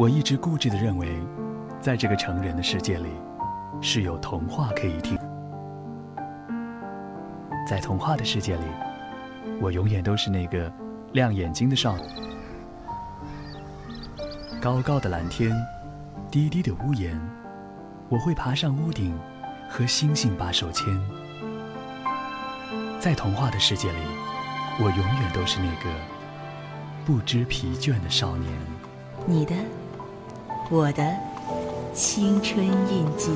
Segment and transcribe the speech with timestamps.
[0.00, 1.20] 我一直固执地认为，
[1.78, 3.10] 在这个成人的世界里，
[3.82, 5.18] 是有童话可以听。
[7.68, 8.62] 在童话的世界里，
[9.60, 10.72] 我永远都是那个
[11.12, 12.04] 亮眼睛的少女。
[14.58, 15.54] 高高的蓝天，
[16.30, 17.20] 低低的屋檐，
[18.08, 19.14] 我会爬上屋顶，
[19.68, 20.98] 和星星把手牵。
[22.98, 23.98] 在童话的世界里，
[24.78, 25.90] 我永远都是那个
[27.04, 28.50] 不知疲倦的少年。
[29.26, 29.52] 你的。
[30.72, 31.02] 我的
[31.92, 33.28] 青春印记。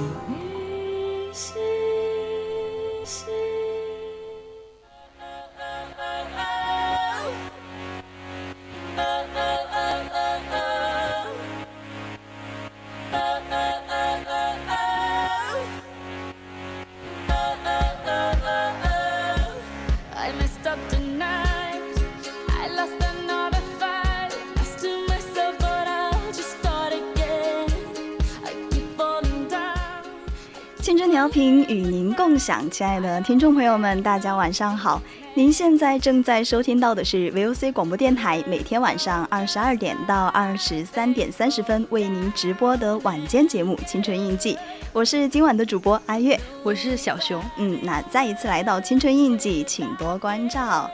[32.45, 35.01] 亲爱的听众朋友们，大家晚上好！
[35.33, 44.55] 您现在正在收听到的是 VOC 广播电台，每天晚上二十二点到二十三点三十分为您直播的晚间节目《青春印记》，
[44.93, 47.43] 我是今晚的主播阿月，我是小熊。
[47.57, 50.91] 嗯，那再一次来到《青春印记》，请多关照。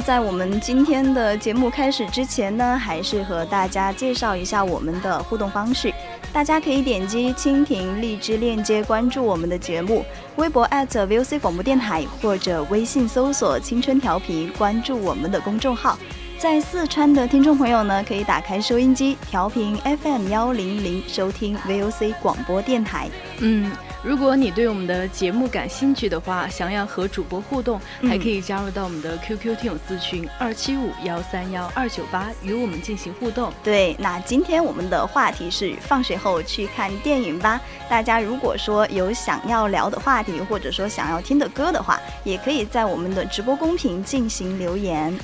[0.00, 5.92] 在我们今天的节目开始之前呢，还是和大家介绍一下我们的互动方式。
[6.32, 10.04] 大家可以点击蜻蜓荔枝链接关注我们的节目，
[10.36, 15.98] 微博 @VOC 广播电台或者微信搜索“青春调频”关注我们的公众号。
[16.38, 23.08] 在四川的听众朋友呢，可以打开收音机调频 FM 幺零零收听 VOC 广播电台。
[23.40, 23.70] 嗯。
[24.02, 33.52] 如果你对我们的节目感兴趣的话，想要和主播互动，还可以加入到我们的 QQ 听友私群二七五幺三幺二九八，与我们进行互动。
[33.62, 37.60] 对，那今天我们的话题是放学后去看电影吧。
[37.90, 45.14] 大家如果说有想要聊的话题，或者说想要听的歌的话，也可以在我们的直播公屏进行留言。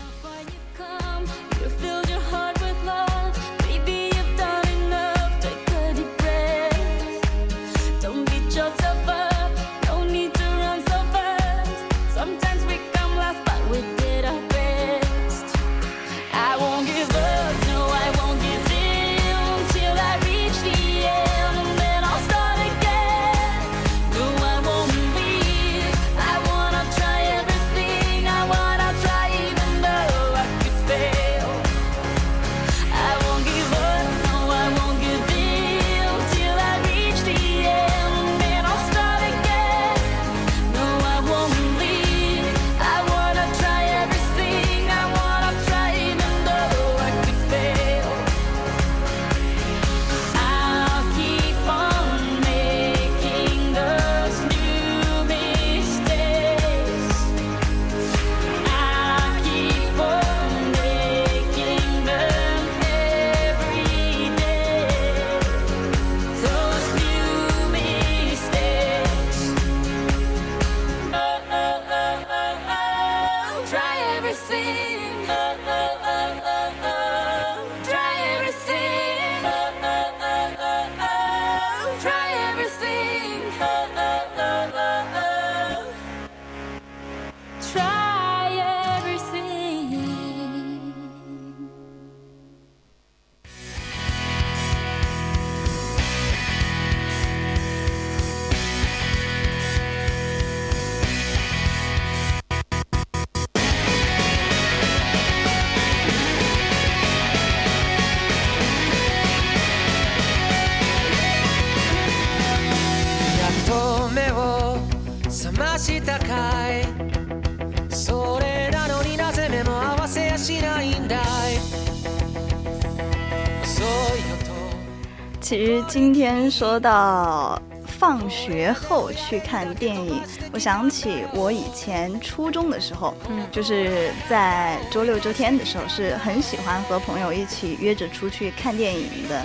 [126.59, 130.23] 说到放学后去看电影，
[130.55, 139.45] 我想起我以前初中的时候，嗯，就是在周六周天的时候，是很喜欢和朋友一起约着出去看电影的。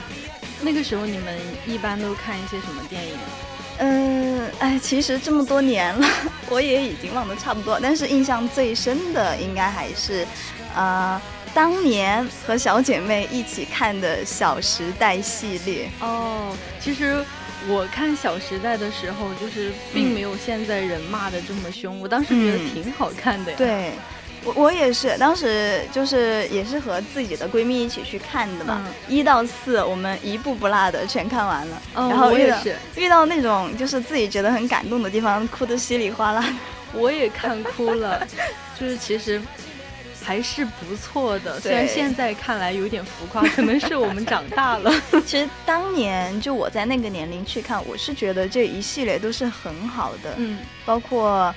[0.62, 1.38] 那个时候你们
[1.68, 3.18] 一般都看一些什么电影？
[3.80, 6.08] 嗯，哎，其实这么多年了，
[6.50, 10.26] 我也已经忘得差不多，但是印象最深的应该还是，
[10.74, 11.22] 啊。
[11.54, 16.31] 当年和小姐妹一起看的《小时代》系列哦，
[16.82, 17.24] 其实
[17.68, 23.58] 我看《小时代》的时候，就是并没有现在人骂的这么凶，我当时觉得挺好看的呀。
[23.58, 23.92] 对。
[24.44, 32.58] 我我也是，当时就是也是和自己的闺蜜一起去看的嘛，一到四我们一步不落的全看完了，然后遇到
[32.96, 36.44] 遇到那种就是自己觉得很感动的地方，哭得稀里哗啦。
[36.92, 38.28] 我也看哭了，
[38.80, 39.40] 就是其实
[40.24, 44.94] 还是不错的，虽然现在看来有点浮夸，可能是我们长大了。
[45.26, 51.54] 其实当年就我在那个年龄去看，我是觉得这一系列都是很好的，嗯，包括。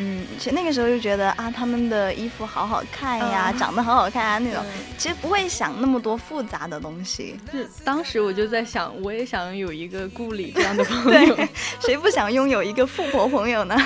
[0.00, 4.64] 嗯，其实那个时候就觉得啊，他们的衣服好好看呀，长得好好看啊，那种
[4.96, 7.36] 其实不会想那么多复杂的东西。
[7.50, 11.36] 是当时我就在想，我也想有一个顾里这样的朋友，
[11.80, 13.76] 谁不想拥有一个富婆朋友呢？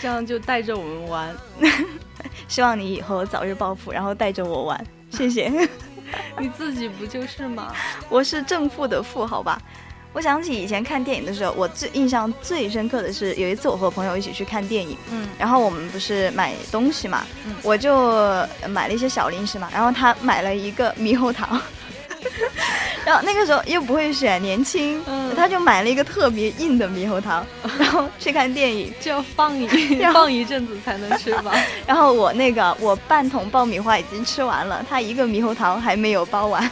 [0.00, 1.36] 这样就带着我们玩。
[2.48, 4.86] 希望你以后早日暴富，然后带着我玩。
[5.10, 5.50] 谢谢。
[6.38, 7.74] 你自己不就是吗？
[8.08, 9.60] 我是正负的负，好吧。
[10.14, 21.60] 我想起以前看电影的时候，我最印象最深刻的是有一次我和朋友一起去看电影，嗯，然后我们不是买东西嘛，嗯，我就买了一些小零食嘛，然后他买了一个猕猴桃，
[23.04, 27.44] 然后那个时候又不会选年轻，嗯，他就买了一个特别硬的猕猴桃，
[27.78, 28.92] 然后去看电影。
[29.00, 29.66] 就要放一
[30.12, 31.52] 放一阵子才能吃吧，
[31.86, 36.70] 然后我那个我半桶爆米花已经吃完了，他一个猕猴桃还没有包完。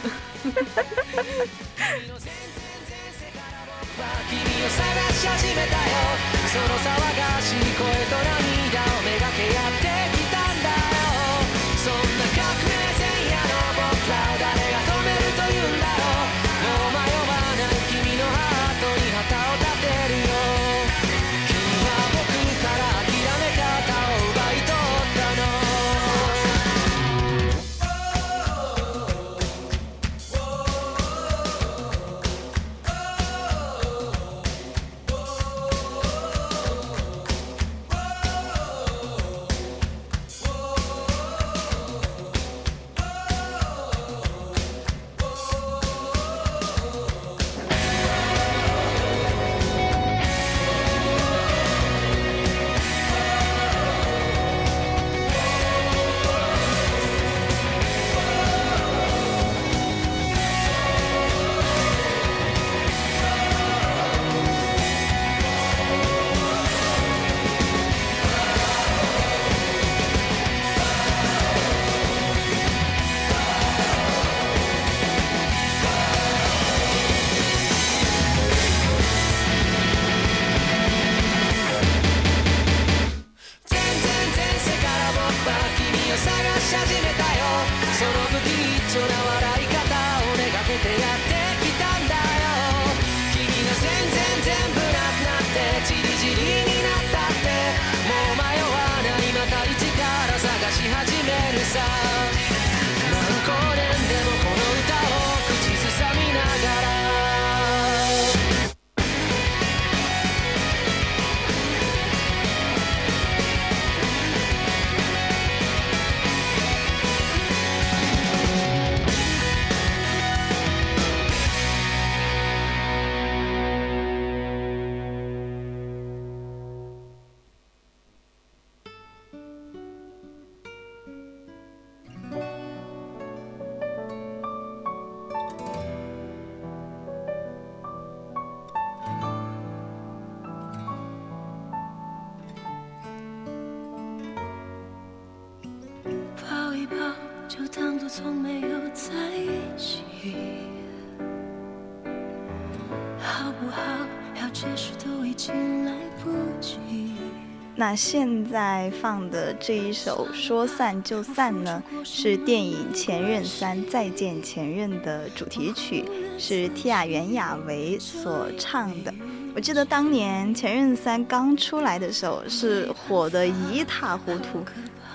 [157.97, 166.05] 现在放的这一首《说散就散》呢，是电影《前任三：再见前任》的主题曲，
[166.37, 169.11] 是蒂亚袁娅维所唱的。
[169.55, 174.63] 我记得当年《前任三》刚出来的时候，是火得一塌糊涂。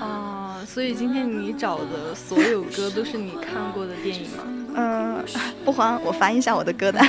[0.00, 4.42] 啊，所以今天你找的所有歌都是你看过的电影吗？
[4.74, 5.24] 嗯，
[5.64, 7.06] 不慌，我翻一下我的歌单。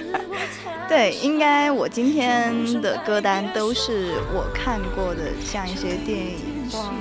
[0.88, 6.38] 对，应该我今天的歌单都是我看过的，像一些电影。
[6.74, 6.92] 哇，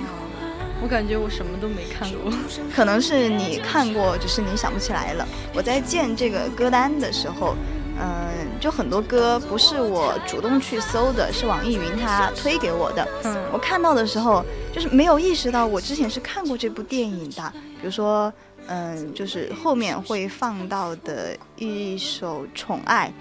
[0.82, 2.32] 我感觉我什么都没看过。
[2.76, 5.28] 可能是你看过，只是你想不起来了。
[5.54, 7.56] 我在建这个歌单的时候，
[8.00, 13.08] 嗯，就很多歌不是我主动去搜的，是网易云它推给我的。
[13.24, 17.54] 嗯，我看到的时候，就是没有意识到我之前是看过这部电影的。
[17.80, 18.34] 比如说。
[18.68, 23.12] 嗯，就是后面会放到的一首《宠爱》，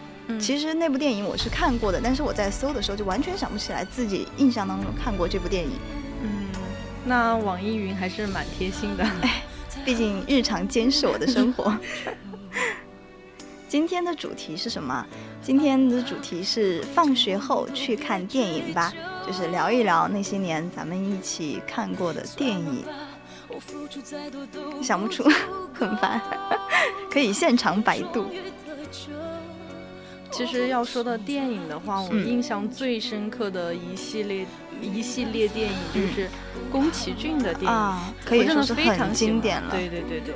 [0.40, 5.72] 其实那部电影我是看过的，但是我在搜的时候就完全想不起来自己印象当中看过这部电影。
[6.22, 6.48] 嗯，
[7.04, 9.04] 那网易云还是蛮贴心的。
[9.22, 9.42] 哎，
[9.84, 11.76] 毕竟日常监视我的生活。
[13.68, 15.04] 今天的主题是什么？
[15.42, 18.92] 今天的主题是放学后去看电影吧，
[19.26, 22.84] 就是聊一聊那些年咱们一起看过的电影。
[24.82, 25.24] 想不出，
[25.74, 26.20] 很烦，
[27.10, 28.26] 可以现场百度。
[30.30, 34.44] 其实要说到电影的话，我印象最深刻的一系列
[34.82, 36.28] 一系列电影就是
[36.72, 39.70] 宫崎骏的电影，可以说是很经典了。
[39.70, 40.34] 对对对对。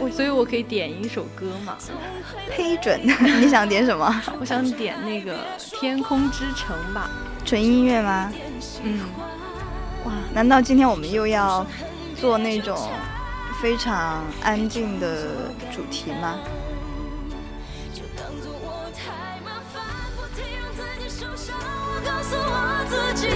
[0.00, 1.76] 我所以，我可以点一首歌嘛？
[2.50, 2.98] 呸准！
[3.40, 4.22] 你想点什么？
[4.40, 5.36] 我想点那个
[5.78, 7.10] 《天空之城》吧。
[7.44, 8.32] 纯音乐吗？
[8.82, 9.00] 嗯。
[10.04, 11.66] 哇，难道今天我们又要
[12.16, 12.76] 做那种
[13.60, 15.26] 非常安静的
[15.72, 16.38] 主题吗？
[17.94, 19.82] 就当做我太麻烦，
[20.16, 21.54] 不停让自己受伤。
[21.56, 23.28] 我告诉我自己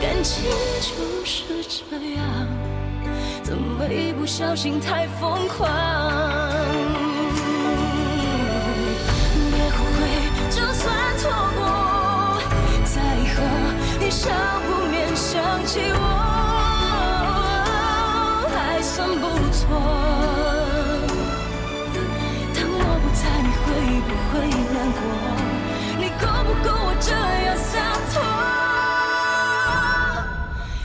[0.00, 0.44] 感情
[0.80, 2.22] 就是这样，
[3.42, 5.68] 怎么一不小心太疯狂？
[9.50, 9.98] 别后悔，
[10.50, 12.40] 就算错过，
[12.84, 13.00] 在
[13.34, 13.36] 和
[13.98, 14.30] 你相
[14.68, 15.98] 不免想起我，
[18.54, 19.60] 还算不错。
[22.54, 23.66] 当我不在，你会
[24.06, 24.32] 不会
[24.72, 25.00] 难过？
[25.98, 27.10] 你够不够我这
[27.44, 27.70] 样洒
[28.10, 28.14] 脱？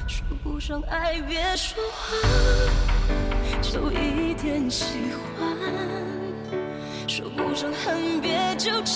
[0.07, 0.13] 说
[0.43, 1.99] 不上爱，别说谎，
[3.61, 4.83] 就一点喜
[5.37, 5.47] 欢；
[7.07, 8.95] 说不上恨，别纠缠。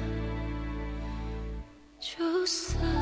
[2.01, 3.00] 就算。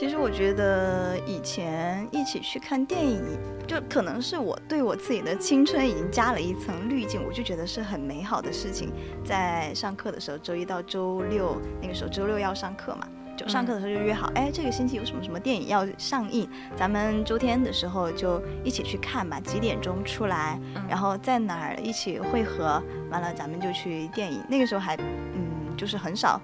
[0.00, 3.22] 其实我觉得以前一起去看电影，
[3.66, 8.90] 就可能是我对我自己的青春已经加了一层滤镜，我就觉得是很美好的事情。
[9.22, 24.42] 在上课的时候，周一到周六，那个时候周六要上课嘛，就上课的时候就约好，哎，这个星期有什么什么电影要上映，咱们周天的时候就一起去看吧，几点钟出来，然后在哪儿一起汇合，完了咱们就去电影。
[24.48, 26.40] 那个时候还，嗯，就是很少。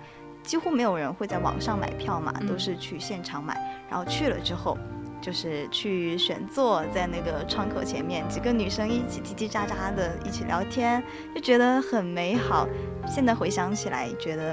[0.47, 3.61] 几乎没有人会在网上买票嘛，都是去现场买。
[3.91, 4.79] 然后去了之后，
[5.21, 11.03] 就是去选座，在那个窗口前面，几个女生一起叽叽喳喳的一起聊天，
[11.35, 12.69] 就觉得很美好。
[13.09, 14.51] 现在回想起来，觉得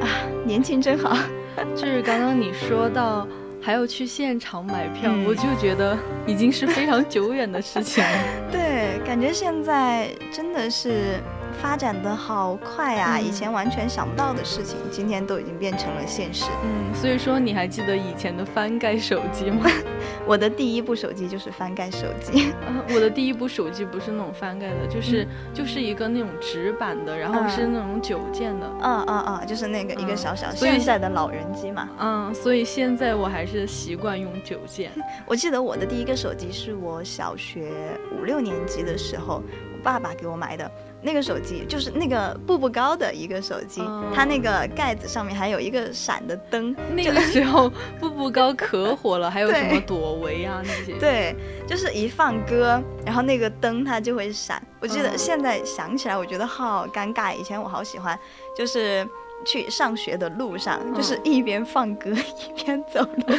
[0.00, 0.06] 啊，
[0.44, 1.16] 年轻真好。
[1.76, 3.26] 就是刚刚你说到
[3.60, 8.10] 还要去现场买票，我就觉得已经是非常久远的事情了。
[8.50, 11.20] 对，感觉现在真的是。
[11.62, 13.20] 发展的好快啊！
[13.20, 16.46] 以前完全想不到的事情，今天都已经变成了现实。
[16.64, 19.70] 嗯，所以说你还记得以前的翻盖手机吗？
[20.26, 22.52] 我的第一部手机就是翻盖手机。
[22.92, 28.66] 我的第一部手机不是那种翻盖的，就是就是一个那种直板的，然后是那种九键的。
[28.82, 31.88] 嗯嗯嗯，就是那个一个小小现在的老人机嘛。
[32.00, 34.90] 嗯，所以现在我还是习惯用九键。
[35.24, 37.70] 我记得我的第一个手机是我小学
[38.18, 39.40] 五六年级的时候，
[39.72, 40.68] 我爸爸给我买的。
[41.02, 43.82] 那个手机就是那个步步高的一个手机，
[44.14, 46.74] 它那个盖子上面还有一个闪的灯。
[46.94, 47.68] 那个时候
[47.98, 50.94] 步步高可火了，还有什么 朵唯啊那些。
[50.98, 51.34] 对，
[51.66, 54.62] 就是一放歌，然后那个灯它就会闪。
[54.80, 57.34] 我记得现在想起来，我觉得好尴尬。
[57.34, 58.18] 以前我好喜欢，
[58.56, 59.06] 就是
[59.44, 63.34] 去上学的路上，就是一边放歌 一边走路。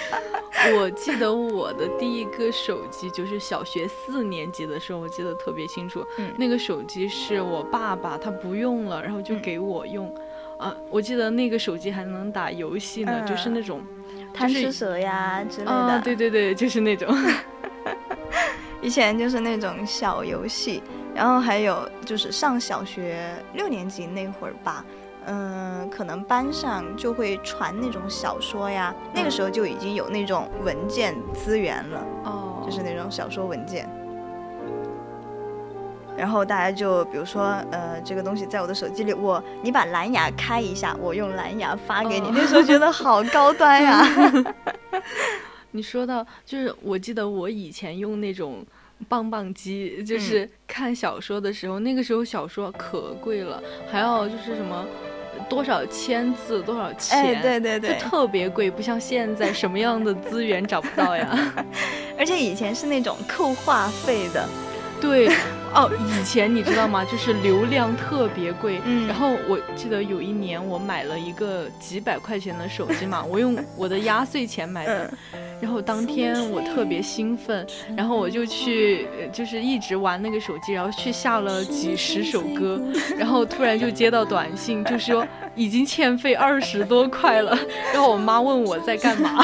[0.78, 6.04] 我记得我的第一个手机就是小学四年级的时候，我记得特别清楚。
[6.18, 10.12] 嗯，那个手机是我爸爸他不用了，然后就给我用。
[10.58, 13.82] 啊，我记得那个手机还能打游戏呢，就是那种
[14.32, 15.72] 贪吃蛇呀之类的。
[15.72, 17.12] 啊，对对对，就是那种。
[18.80, 20.82] 以前就是那种小游戏，
[21.14, 24.84] 然后还有就是上小学六年级那会儿吧，
[25.26, 33.88] 嗯，可能班上就会传那种小说呀，那个时候就已经有那种文件资源了，哦，就是那种小说文件。
[36.14, 42.30] 然后大家就比如说，呃，这个东西在我的手机里，我你把蓝牙开一下，我用蓝牙发给你。
[42.32, 44.06] 那时候觉得好高端呀。
[45.72, 48.64] 你说到就是，我记得我以前用那种
[49.08, 53.60] 棒棒机，就是看小说的时候，那个时候小说可贵了，
[53.90, 54.84] 还要就是什么
[55.42, 61.54] 多少千字多少钱，对对对，就特别贵，不像现在什么样的资源找不到呀。
[62.18, 64.48] 而且以前是那种扣话费的，
[65.02, 65.28] 对。
[65.74, 67.02] 哦，以前你知道吗？
[67.02, 68.78] 就是流量特别贵，
[69.08, 75.10] 然后我记得有一年我买了一个几百块钱的手机嘛，我用我的压岁钱买的，
[75.62, 77.66] 然后当天我特别兴奋，
[77.96, 82.78] 然后我就去就是一直玩那个手机，然后去下了几十首歌，
[83.16, 87.58] 然后突然就接到短信，就说已经欠费二十多块了，
[87.94, 89.42] 然后我妈问我在干嘛。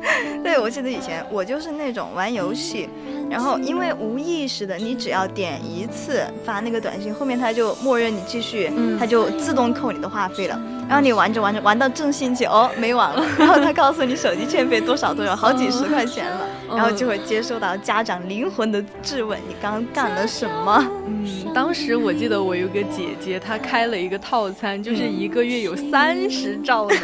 [0.42, 2.88] 对，我记得以前我就是那种玩游戏，
[3.30, 10.60] 然后因为无意识的，你只要点一次发那个短信，后面他就默认你继续，他就自动扣你的话费了。
[10.88, 20.84] 然后你玩着玩着玩到正兴起，哦，没网了， 然后他告诉你手机欠费多少多少，好几十块钱了，然后就会接收到家长灵魂的质问：你刚刚干了什么？
[21.06, 26.96] 嗯，当时我记得我有个姐姐，她开了一个套餐，就是一个月有三十兆的，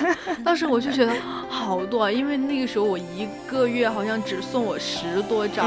[0.45, 1.13] 当时我就觉得
[1.49, 5.65] 好多啊，因为那个时候我一个月好像只送我十多兆，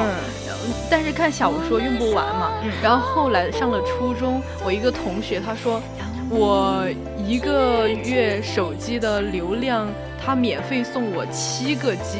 [0.89, 2.51] 但是看小说用不完嘛。
[2.81, 5.81] 然后后来上了初中，我一个同学他说。
[6.31, 6.85] 我
[7.25, 9.87] 一个月手机的流量，
[10.23, 12.19] 他免费送我七个 G。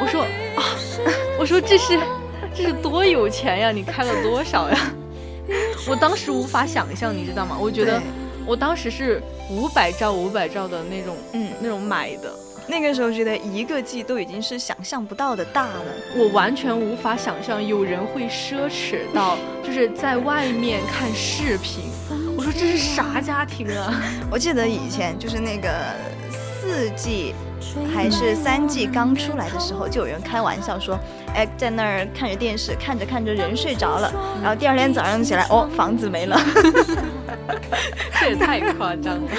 [0.00, 0.22] 我说
[0.54, 0.62] 啊，
[1.36, 1.98] 我说这是
[2.54, 3.72] 这是多有钱呀！
[3.72, 4.94] 你开了多少呀？
[5.88, 7.56] 我当时无法想象，你知道吗？
[7.60, 8.00] 我觉得
[8.46, 12.32] 我当时是五百兆五百兆的那种，嗯，那种买的。
[12.66, 15.82] 那个时候觉得一个 G 都已经是想象不到的大了，
[16.16, 21.84] 我完全无法想象有人会奢侈到就是在外面看视频。
[22.36, 24.00] 我说这是啥家庭啊？
[24.30, 25.68] 我记得以前就是那个
[26.40, 27.34] 四 G
[27.92, 30.98] 还是三 G 刚出来的时候，就有人开玩笑说，
[31.34, 36.40] 哎，在那儿看着电视，看着看着人睡着了，然后第二天早上起来，哦，房子没了，
[38.20, 39.30] 这也太夸张了。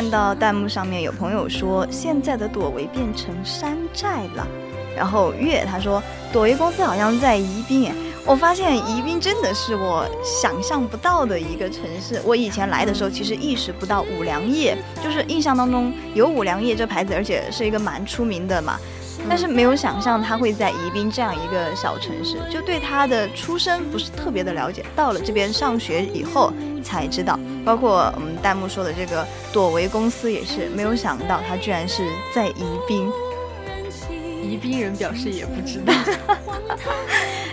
[0.00, 4.46] 看到弹幕上面有朋友说，现在的朵唯变成山寨了。
[4.96, 7.92] 然后月他说，朵唯公司好像在宜宾。
[8.24, 12.18] 我发现宜宾真的是我想象不到的一个城市。
[12.24, 18.78] 我以前来的时候，其实意识不到五粮液，就是印象当中有五粮液这牌子，而且是一个蛮出名的嘛。
[19.28, 24.82] 但是没有想象他会在宜宾这样一个小城市，就对他的出身不是特别的了解。
[24.96, 26.50] 到了这边上学以后
[26.82, 33.10] 才知道，包括我们弹幕说的这个朵唯公司也是没有想到，他居然是在宜宾。
[34.42, 35.92] 宜宾人表示也不知道。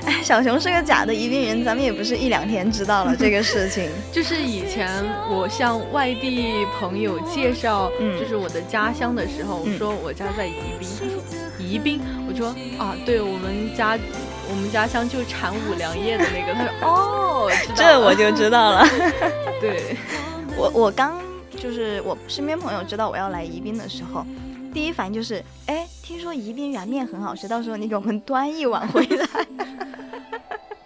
[0.06, 3.90] 哎， 小熊是个假的宜宾人，咱们也不是一两天知道了 这个事情。
[4.12, 4.90] 就是以前
[5.30, 11.22] 我向外地朋友介绍，就是我的家乡的时候，我说我家在宜宾，他说
[11.60, 12.48] 宜宾，我说
[12.80, 13.98] 啊，对我们家
[14.50, 18.86] 我们家乡就产五粮液的那个，他说 哦，这我就知道了。
[19.60, 19.96] 对，
[20.58, 21.20] 我我刚
[21.58, 24.26] 就是我身边朋友知道我要来宜宾的时候。
[24.74, 29.28] 第一反应就是，哎，听说宜宾燃面很好吃，到时候你给我们端一碗回来。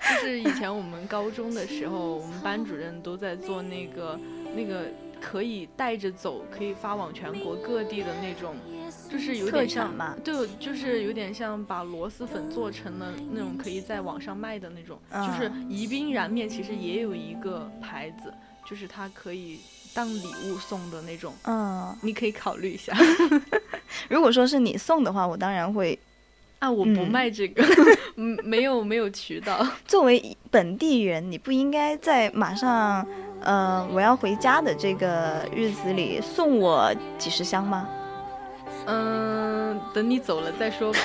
[0.01, 4.17] 就是以前我们高中的时候，我们班主任都在做那个
[4.55, 4.85] 那个
[5.19, 8.55] 可以带着走，可以发往全国各地的那种，
[9.11, 14.97] 就是有点像嘛，对，就是有点像把螺蛳粉做成了那种可以在网上卖的那种。
[15.11, 18.33] 就是宜宾燃面其实也有一个牌子，
[18.65, 19.59] 就是它可以。
[19.93, 22.93] 当礼物送的那种，嗯，你可以考虑一下。
[24.07, 25.99] 如果说是你送的话，我当然会。
[26.59, 27.61] 啊，我不卖这个，
[28.15, 29.67] 嗯，没有没有渠道。
[29.85, 33.05] 作为本地人，你不应该在马上，
[33.41, 37.89] 呃，我要回家的这个日子里送我几十箱吗？
[38.85, 40.99] 嗯，等你走了再说吧。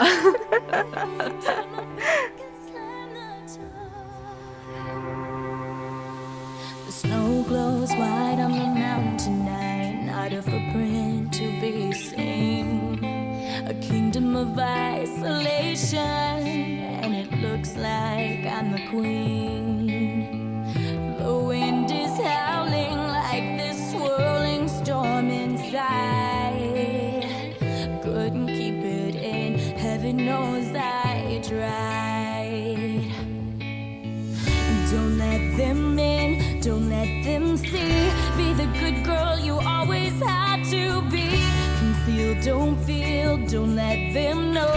[36.66, 38.10] Don't let them see.
[38.36, 41.40] Be the good girl you always had to be.
[41.78, 44.72] Conceal, don't feel, don't let them know.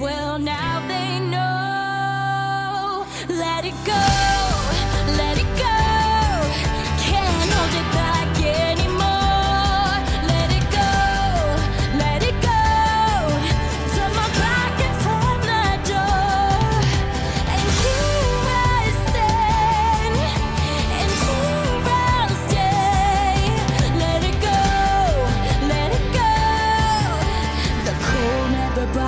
[0.00, 0.71] Well, now.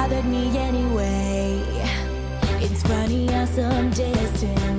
[0.05, 1.63] bothered me anyway.
[2.61, 4.74] It's funny how some distance.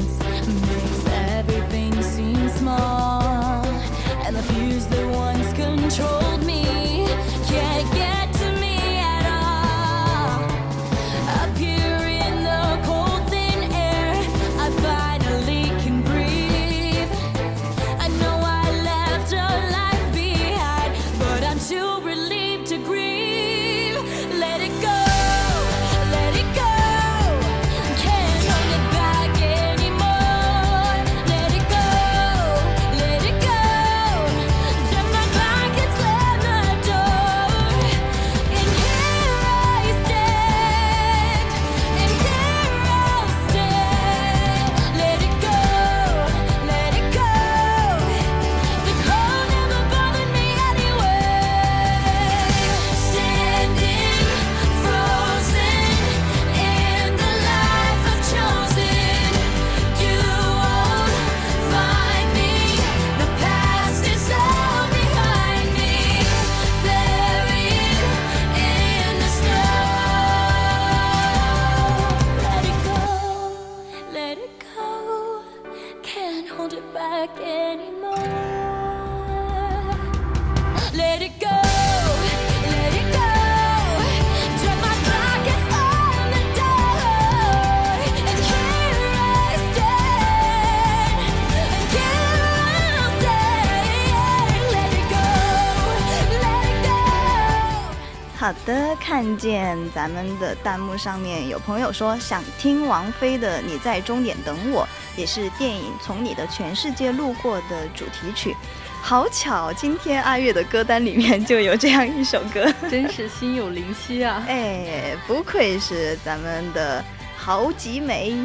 [99.15, 108.54] 看见咱们的弹幕上面有朋友说想听王菲的你在终点等我也是电影从你的全世界路过的主题曲。
[109.01, 112.69] 好巧今天阿月的歌单里面就有这样一首歌。
[112.91, 114.43] 真是心有灵犀啊。
[114.49, 117.01] 哎不愧是咱们的
[117.38, 118.36] 好几美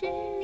[0.00, 0.35] share.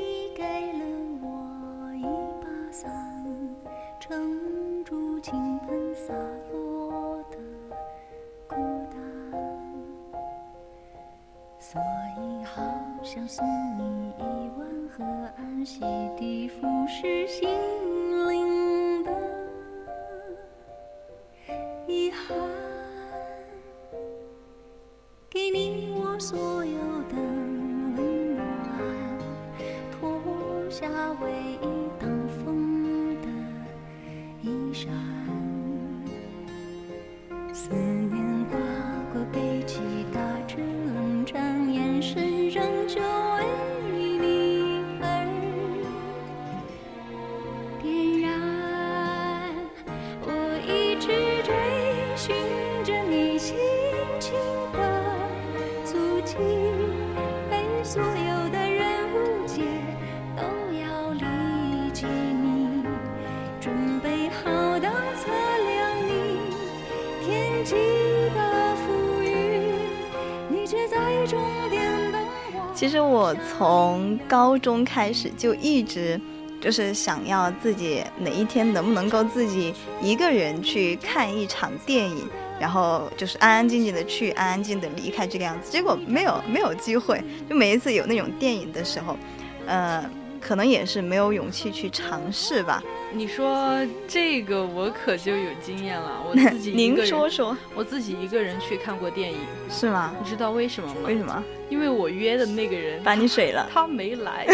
[72.82, 76.20] 其实我从高中开始就一直
[76.60, 85.70] 就是想要自己哪一天能不能够自己一个人去看一场电影，然后就是安安静静的去，安安静静的离开这个样子。
[85.70, 89.16] 结果没有没有机会，就每一次有那种电影的时候，
[89.64, 90.04] 呃，
[90.40, 92.82] 可能也是没有勇气去尝试吧。
[93.14, 99.38] 你说这个我可就有经验了，我自己 您说说，我自己一个人去看过电影，
[99.70, 100.14] 是吗？
[100.22, 101.00] 你知道为什么吗？
[101.04, 103.68] 为什么因为我约的那个人把你水了？
[103.72, 104.46] 他没来，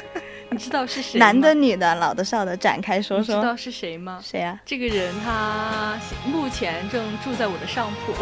[0.50, 1.18] 你知道是谁？
[1.18, 3.34] 男的、女的、老的、少的，展开说说。
[3.34, 4.18] 你知道是谁吗？
[4.22, 8.14] 谁啊呀、这个人他目前正住在我的上铺，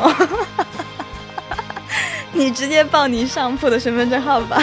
[2.32, 4.60] 你直接报你上铺的身份证号吧。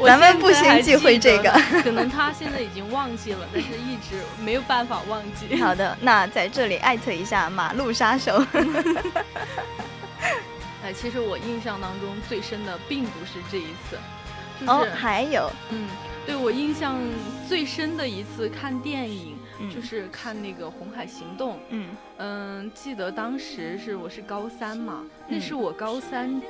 [0.00, 1.50] 我咱们不行忌讳这个
[1.84, 5.54] 可能他现在已经忘记了，但是一直没有办法忘记。
[5.60, 8.42] 好的，那在这里艾特一下马路杀手。
[10.82, 13.98] 哎，其实我印象当中最深的并不是这一次，
[14.58, 15.86] 就是、哦，还有，嗯，
[16.26, 16.96] 对我印象
[17.46, 21.56] 最深的一次看电影，嗯就是看那个《红海行动》。
[21.68, 26.40] 嗯嗯，记得当时是我是高三嘛，那嗯是我高三，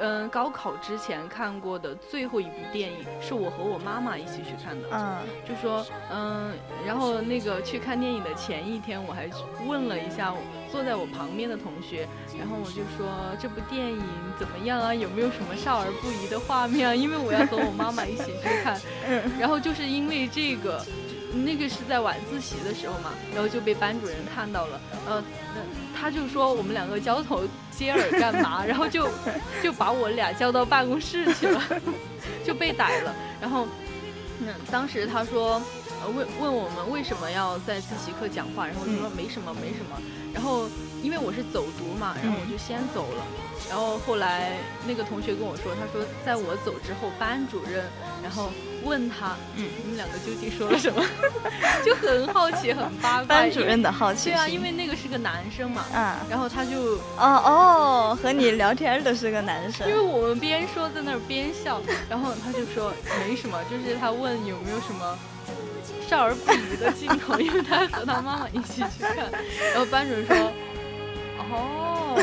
[0.00, 4.88] 嗯，高考之前看过的最后一部电影，是我和我妈妈一起去看的。
[4.92, 6.52] 嗯就说，嗯，
[6.86, 9.28] 然后那个去看电影的前一天，我还
[9.66, 10.38] 问了一下我
[10.70, 12.06] 坐在我旁边的同学，
[12.38, 13.08] 然后我就说
[13.40, 14.00] 这部电影
[14.38, 14.94] 怎么样啊？
[14.94, 16.94] 有没有什么少儿不宜的画面啊？
[16.94, 18.80] 因为我要和我妈妈一起去看。
[19.08, 20.84] 嗯 然后就是因为这个，
[21.44, 25.14] 那个是在晚自习的时候嘛，然后就被班主任看到了，呃，
[25.54, 25.62] 呃
[25.98, 28.62] 他就说我们两个交头接耳干嘛？
[28.66, 29.08] 然后就
[29.62, 31.62] 就把我俩叫到办公室去了，
[32.44, 33.14] 就被逮了。
[33.40, 33.66] 然后，
[34.40, 35.60] 嗯，当时他说，
[36.02, 40.00] 呃，问问我们为什么要在自习课讲话，然后我就说没什么没什么。
[40.32, 40.68] 然后
[41.02, 43.24] 因为我是走读嘛，然后我就先走了。
[43.68, 44.52] 然后后来
[44.86, 47.84] 那个同学跟我说，他说在我走之后，班主任
[48.22, 48.50] 然后
[48.84, 51.04] 问他，嗯你们两个究竟说了什么？
[51.84, 53.24] 就很好奇，很八卦。
[53.28, 54.32] 班主任的好奇心。
[54.32, 59.94] 对啊，因为那个是个男生嘛，嗯然后他就哦哦，和你聊天的是个男生因。
[59.94, 65.18] 为我们边说在那儿边笑，然后他就说没什么，就是他问有没有什么
[66.08, 69.16] 少儿不宜的镜头，因为他和他妈妈一起去看，
[69.72, 70.52] 然后班主任说，
[71.50, 72.16] 哦，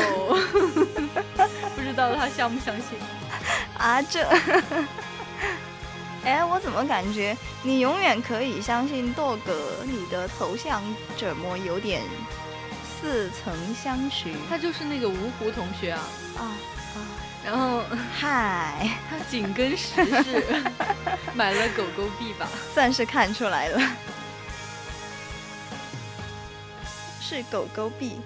[1.74, 2.98] 不知道他相不相信。
[3.78, 4.24] 啊，这，
[6.26, 9.38] 哎，我怎么感觉你永远可以相信 dog
[9.84, 10.82] 你的头像
[11.16, 12.02] 怎么有点
[13.00, 16.02] 似曾相识他就是那个芜湖同学啊，
[16.36, 16.98] 啊啊！
[17.44, 17.80] 然后
[18.12, 20.44] 嗨，他紧跟时事，
[21.32, 22.48] 买了狗狗币吧。
[22.74, 23.80] 算是看出来了，
[27.20, 28.20] 是狗狗币。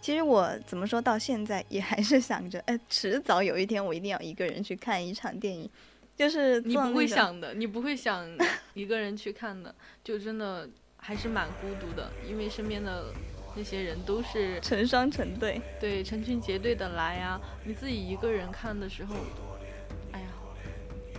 [0.00, 5.68] 其实我怎么说到现在也还是想着，哎，迟早有一天我一定要一个人去看一场电影，
[6.16, 8.26] 就是你不会想的，你不会想
[8.74, 13.12] 一个人去看的，就真的还是蛮孤独的，因为身边的
[13.54, 15.60] 那些人都是 成双成对。
[15.78, 19.14] 对成群结队的来啊，你自己一个人看的时候，
[20.12, 20.26] 哎呀，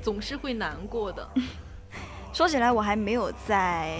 [0.01, 1.29] 总是会难过的。
[2.33, 3.99] 说起来，我还没有在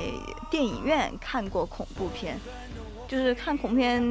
[0.49, 2.39] 电影院看过恐怖片，
[3.07, 4.01] 就是看恐怖片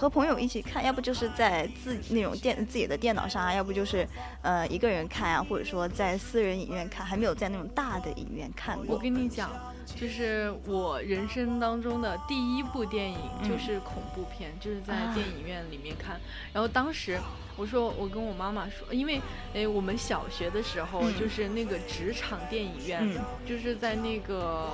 [0.00, 4.08] 和朋友一起看，要不就是在自那种电自己的电脑上啊，要不就是
[4.40, 8.98] 呃一个人看啊，或者说在私人影院看，还没有在那种大的影院看过我。
[8.98, 9.50] 跟你讲，
[9.94, 16.18] 就是我人生当中的第一部电影嗯就是恐怖片，就是在啊电影院里面看。
[16.50, 17.18] 然后当时
[17.58, 19.20] 我说，我跟我妈妈说，因为
[19.52, 24.66] 诶我们小学的时候嗯就是那个职场电影院，嗯，就是在那个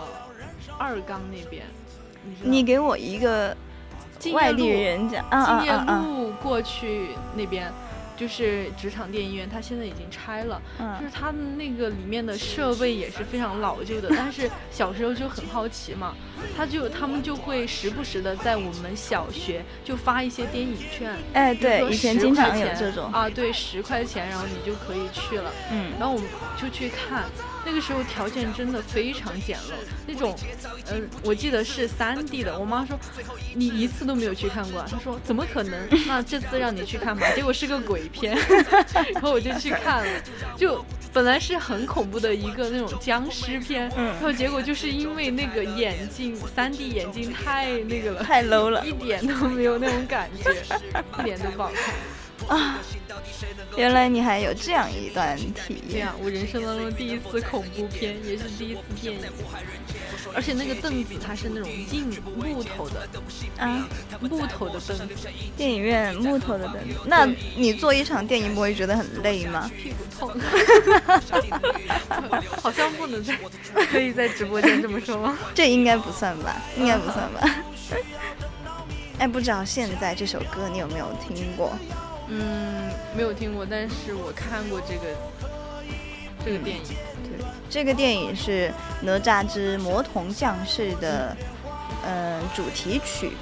[0.79, 1.67] 二钢那边。
[2.43, 3.57] 你你给我一个
[4.33, 5.85] 外地路人讲啊敬业啊。
[5.87, 7.73] 啊路过去那边。
[8.19, 10.97] 就是职场电影院，它现在已经拆了，嗯。
[10.99, 16.15] 就是它的那个里面的设备也是非常老旧的，但是小时候就很好奇嘛，
[16.57, 27.25] 他就他们就会时不时的在我们小学就发一些电影券，哎，对，以前10经常有这种，啊，对，十块钱，然后你就可以去了，嗯，然后我们就去看，
[27.67, 29.73] 那个时候条件真的非常简陋，
[30.07, 30.39] 那种，
[30.93, 32.57] 嗯、我记得是三 D 的。
[32.57, 32.97] 我妈说
[33.57, 35.89] 你一次都没有去看过啊，她说怎么可能？
[36.07, 38.39] 那这次让你去看吧，结果是个鬼片，
[39.13, 40.23] 然后我就去看了，
[40.57, 50.55] 就本来是很恐怖的一个那种僵尸片，嗯然后结果就是因为那个眼镜三 D 眼镜太那个了，太 low 了一点都没有那种感觉，
[51.19, 51.93] 一点都不好看。
[52.49, 52.79] 啊！
[53.77, 56.09] 原来你还有这样一段体验。
[56.23, 59.21] 我人生当中第一次恐怖片，也是第一次电影。
[60.35, 63.09] 而且那个凳子它是那种硬木头的
[63.59, 63.89] 啊，
[64.21, 69.71] 木头的凳子，电影院木头的凳子，那你做一场电影不会觉得很累吗？
[69.77, 70.33] 屁股痛。
[72.63, 73.37] 好像不能在
[73.91, 75.39] 可以在直播间这么说吗？
[75.55, 77.65] 这应该不算吧，应该不算吧。
[79.19, 81.73] 哎，不知道现在这首歌你有没有听过？
[82.29, 85.03] 嗯，没有听过，但是我看过这个
[86.45, 86.83] 这个电影。
[87.25, 88.69] 对，这个电影是
[89.01, 91.37] 《哪吒之魔童降世》的，
[92.05, 93.33] 呃，主题曲。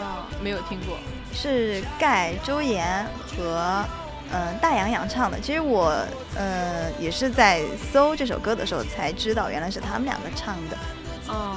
[0.00, 0.96] 啊，没有听过。
[1.32, 3.04] 是盖、周岩
[3.36, 3.84] 和
[4.30, 5.40] 嗯、大洋洋唱的。
[5.40, 5.90] 其实我
[6.36, 10.76] 呃也是在搜这首歌的时候才知道，原来是他们两个唱的。
[11.28, 11.56] 哦，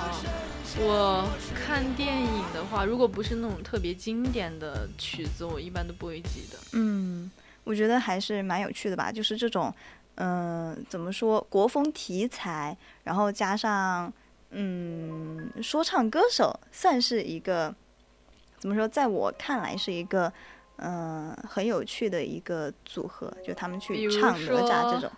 [0.80, 6.58] 我看电影的话，如果不是那种特别经典的曲子，我一般都不会记得。
[6.74, 7.30] 嗯，
[7.64, 9.74] 我觉得还是蛮有趣的吧，就是这种，
[10.16, 14.12] 嗯、怎么说，国风题材，然后加上
[14.52, 17.74] 嗯说唱歌手，算是一个
[18.58, 20.32] 怎么说，在我看来是一个
[20.78, 25.12] 嗯、很有趣的一个组合，就他们去唱哪吒这种。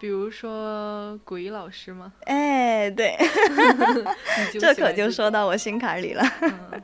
[0.00, 2.10] 比如说鬼老师吗？
[2.24, 3.14] 哎，对，
[4.58, 6.22] 这可就说到我心坎里了。
[6.40, 6.82] 嗯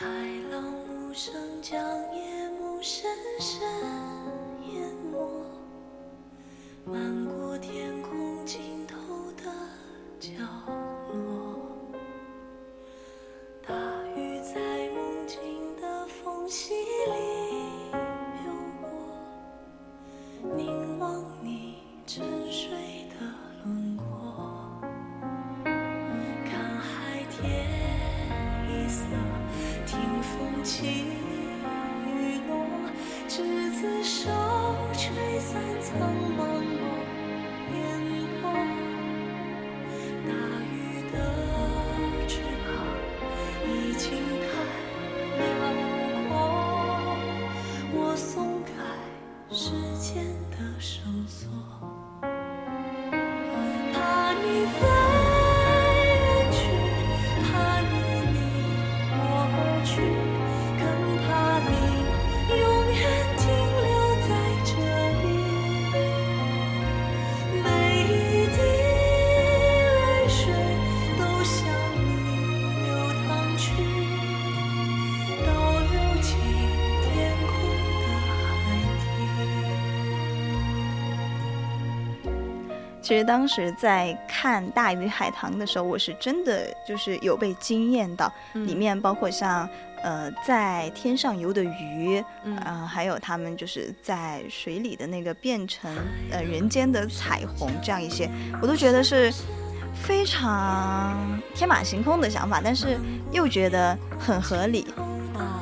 [0.00, 0.06] 海
[0.48, 1.76] 浪无声将
[83.08, 89.66] 其实当时在看《大鱼海棠》的时候，我是真的就是有被惊艳到，嗯里面包括像
[90.02, 95.90] 呃在天上游的鱼，嗯啊、还有他们就是在水里的那个变成
[96.30, 98.28] 呃人间的彩虹这样一些，
[98.60, 99.32] 我都觉得是
[99.94, 102.98] 非常天马行空的想法，但是
[103.32, 104.84] 又觉得很合理。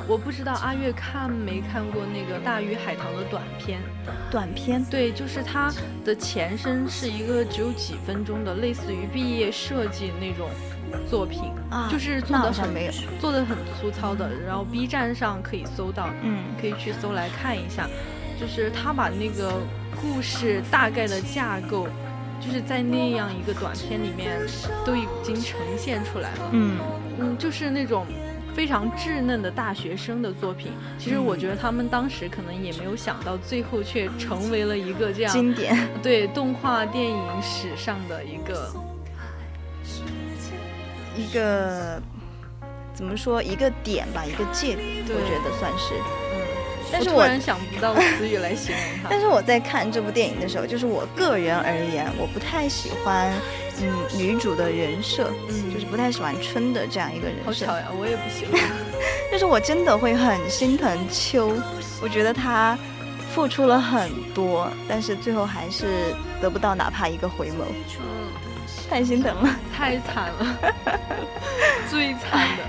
[0.07, 3.79] 啊，我不知道阿月看没看过那个《大鱼海棠》的短片。
[4.31, 5.71] 短片对，就是它
[6.05, 10.49] 的前身是一个只有几分钟的，类似于毕业设计那种
[11.09, 17.87] 作品，啊，就是做的很没有，做的很粗糙的，然后 B 站上可以搜到，嗯可以去搜来看一下。
[18.39, 19.51] 就是他把那个
[19.99, 21.87] 故事大概的架构，
[22.39, 24.39] 就是在那样一个短片里面
[24.85, 26.49] 都已经呈现出来了。
[26.51, 26.77] 嗯
[27.19, 28.05] 嗯，就是那种
[28.57, 30.71] 非常稚嫩的大学生的作品。
[30.97, 35.77] 其实我觉得他们当时可能也没有想到，最后却成为了一个这样经典。
[36.01, 38.73] 对动画电影史上的一个
[41.15, 42.01] 一个
[42.95, 46.26] 怎么说一个点吧，一个界点，我觉得算是。
[46.87, 46.91] 嗯。
[46.91, 49.09] 但是我我突然想不到词语来形容它。
[49.09, 53.33] 但是我在看这部电影的时候，就是我个人而言，我不太喜欢
[53.81, 57.45] 嗯女主的人设，嗯就是不太喜欢春的这样一个人设。
[57.45, 58.61] 好巧呀，我也不喜欢。
[59.29, 61.51] 但是我真的会很心疼秋，
[62.01, 62.77] 我觉得她
[63.35, 67.65] 付出了很多，但是最后还是得不到哪怕一个回眸，
[67.99, 68.31] 嗯，
[68.89, 69.49] 太心疼了。
[69.75, 70.57] 太惨了，
[71.89, 72.63] 最惨的。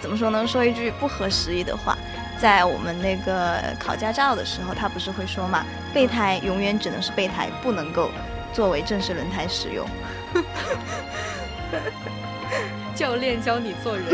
[0.00, 0.46] 怎么说呢？
[0.46, 1.96] 说一句不合时宜的话，
[2.38, 8.10] 在我们那个考驾照的时候，他不是会说嘛，备胎永远只能是备胎，不能够
[8.52, 9.86] 作为正式轮胎使用。
[12.94, 14.06] 教练教你做人。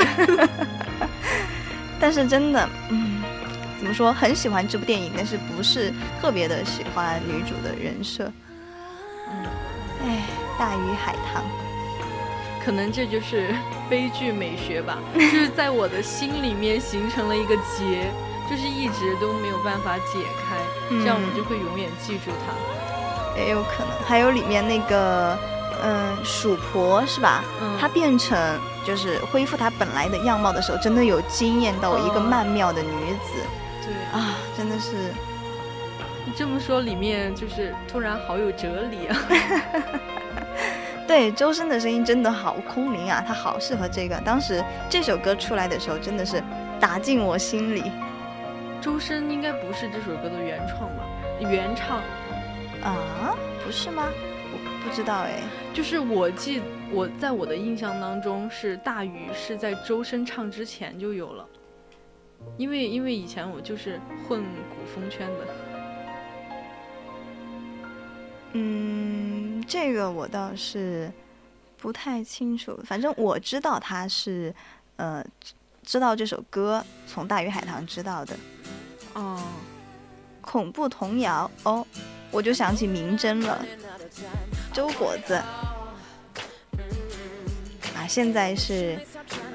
[1.98, 3.22] 但是真的，嗯，
[3.78, 8.30] 怎么说，很喜欢这部电影，但是不是特别的喜欢女主的人设。
[9.30, 9.46] 嗯，
[10.04, 10.22] 哎，
[10.58, 11.42] 大鱼海棠，
[12.66, 13.54] 可能这就是
[13.88, 18.10] 悲剧美学吧， 就是在我的心里面形成了一个结，
[18.50, 20.56] 就是一直都没有办法解开，
[20.90, 22.52] 嗯这样我就会永远记住它。
[23.40, 23.92] 也有可能。
[24.04, 25.38] 还有里面那个，
[25.84, 27.44] 嗯，鼠婆是吧？
[27.62, 28.36] 嗯她变成
[28.84, 32.88] 就是恢复她本来的样貌的时候，真的有惊艳到我一个哦曼妙的女
[33.22, 35.12] 子、对，啊，真的是。
[36.24, 39.16] 你这么说，里面就是突然好有哲理啊。
[41.06, 44.20] 对，周深的声音真的好空灵啊，他好适合这个。
[44.24, 46.42] 当时这首歌出来的时候，真的是
[46.80, 47.92] 打进我心里
[48.80, 51.04] 周深应该不是这首歌的原创吧？
[51.40, 51.98] 原唱
[52.82, 54.08] 啊，不是吗？
[54.52, 55.40] 我不知道哎。
[55.72, 61.46] 就是我记我在我的印象当中是大鱼是在周深唱之前就有了，
[62.56, 65.34] 因为因为以前我就是混古风圈的。
[68.52, 69.35] 嗯，
[69.66, 71.10] 这个我倒是
[71.78, 72.78] 不太清楚。
[72.84, 74.54] 反正我知道他是，
[74.96, 75.24] 呃，
[75.82, 78.36] 知道这首歌从《大鱼海棠》知道的。
[79.14, 79.42] 哦，
[80.40, 81.86] 恐怖童谣哦，
[82.30, 83.64] 我就想起明真了，
[84.72, 85.34] 周果子。
[87.94, 88.98] 啊，现在是，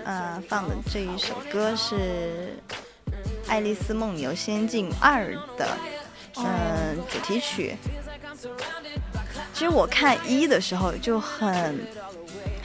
[0.03, 1.95] 呃，放的这一首歌是
[3.47, 5.23] 《爱丽丝梦游仙境二》
[5.57, 5.77] 的，
[6.37, 7.77] 嗯、主题曲。
[9.53, 11.79] 其实我看一的时候就很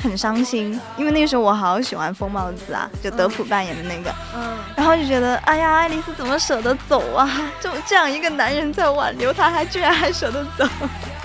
[0.02, 4.14] 很伤心，因为那个时候我好喜欢疯帽子啊，就德普扮演的那个。
[4.34, 7.28] 嗯，然后就觉得，哎呀，爱丽丝怎么舍得走啊？
[7.60, 10.68] 就这样一个男人在挽留她，还居然还舍得走。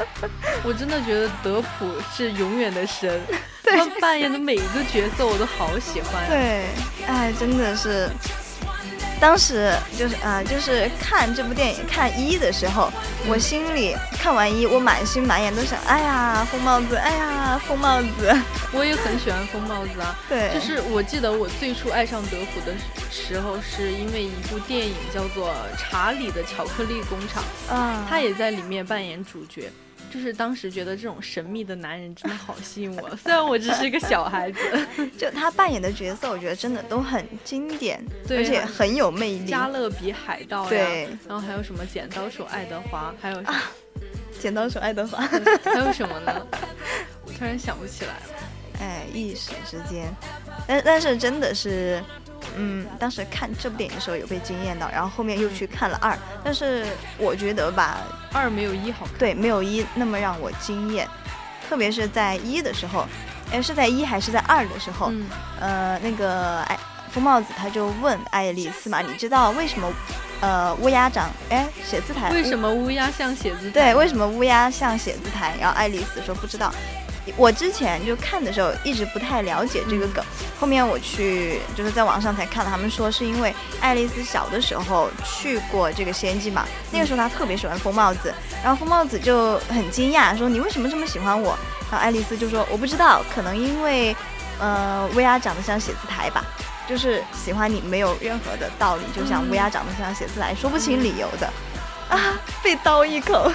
[0.63, 3.21] 我真的觉得德普是永远的神，
[3.63, 6.65] 他扮演的每一个角色我都好喜欢。，对，
[7.05, 8.09] 哎，真的是，
[9.21, 12.91] 当时就是啊、呃就是看这部电影看一的时候，
[13.27, 18.35] 我心里看完一，我满心满眼都想，哎呀，疯帽子，哎呀，疯帽子。
[18.73, 20.17] 我也很喜欢疯帽子啊。
[20.27, 22.73] 对，就是我记得我最初爱上德普的
[23.11, 29.71] 时候，是因为一部电影叫做《查理的巧克力工厂》，嗯，他也在里面扮演主角。
[30.11, 34.59] 就是当时觉得这种神秘的男人真的好吸引我，虽然我只是一个小孩子。
[35.17, 39.45] 就他扮演的角色，我觉得真的都很经典，对而且很有魅力。
[39.45, 43.59] 加勒比海盗呀，对然后还有什么剪刀手爱德华，还有什么、
[44.39, 45.25] 剪刀手爱德华，
[45.63, 46.45] 还有什么呢？
[47.25, 48.23] 我突然想不起来了。
[48.79, 50.11] 哎，一时之间，
[50.67, 52.01] 但但是真的是，
[52.55, 56.85] 嗯，当时看这部电影的时候有被惊艳到，然后后面又去看了二，但是
[57.17, 57.97] 我觉得吧，
[58.33, 59.13] 二没有一好看。
[59.17, 61.07] 对，没有一那么让我惊艳，
[61.69, 63.05] 特别是在一的时候，
[63.51, 65.25] 哎，是在一还是在二的时候，嗯，
[65.59, 66.77] 呃，那个哎，
[67.11, 69.91] 疯帽子他就问爱丽丝嘛，你知道为什么，
[70.41, 73.71] 呃，乌鸦长哎写字台为什么乌鸦像写字台？
[73.71, 75.55] 对，为什么乌鸦像写字台？
[75.59, 76.73] 然后爱丽丝说不知道。
[77.37, 80.23] 我之前就看的时候一直不太了解这个梗，
[80.59, 91.57] 后面我去就是在网上才看到他们说是因为爱丽丝小的时候去过这个仙境嘛，那个时候她特别喜欢疯帽子，然后疯帽子就很惊讶说你为什么这么喜欢我？
[91.91, 94.15] 然后爱丽丝就说我不知道，可能因为
[94.59, 96.43] 呃乌鸦长得像写字台吧，
[96.87, 101.51] 就是喜欢你没有任何的道理，就像乌鸦长得像写字台，说不清理由的。
[102.11, 102.39] 啊！
[102.63, 103.51] 被刀一口。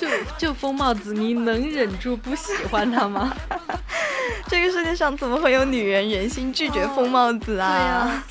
[0.00, 0.08] 就
[0.38, 3.36] 就疯帽子，你能忍住不喜欢他吗？
[4.48, 7.68] 这个世界上怎么会有女人忍心拒绝疯帽子啊？
[7.68, 8.24] 对呀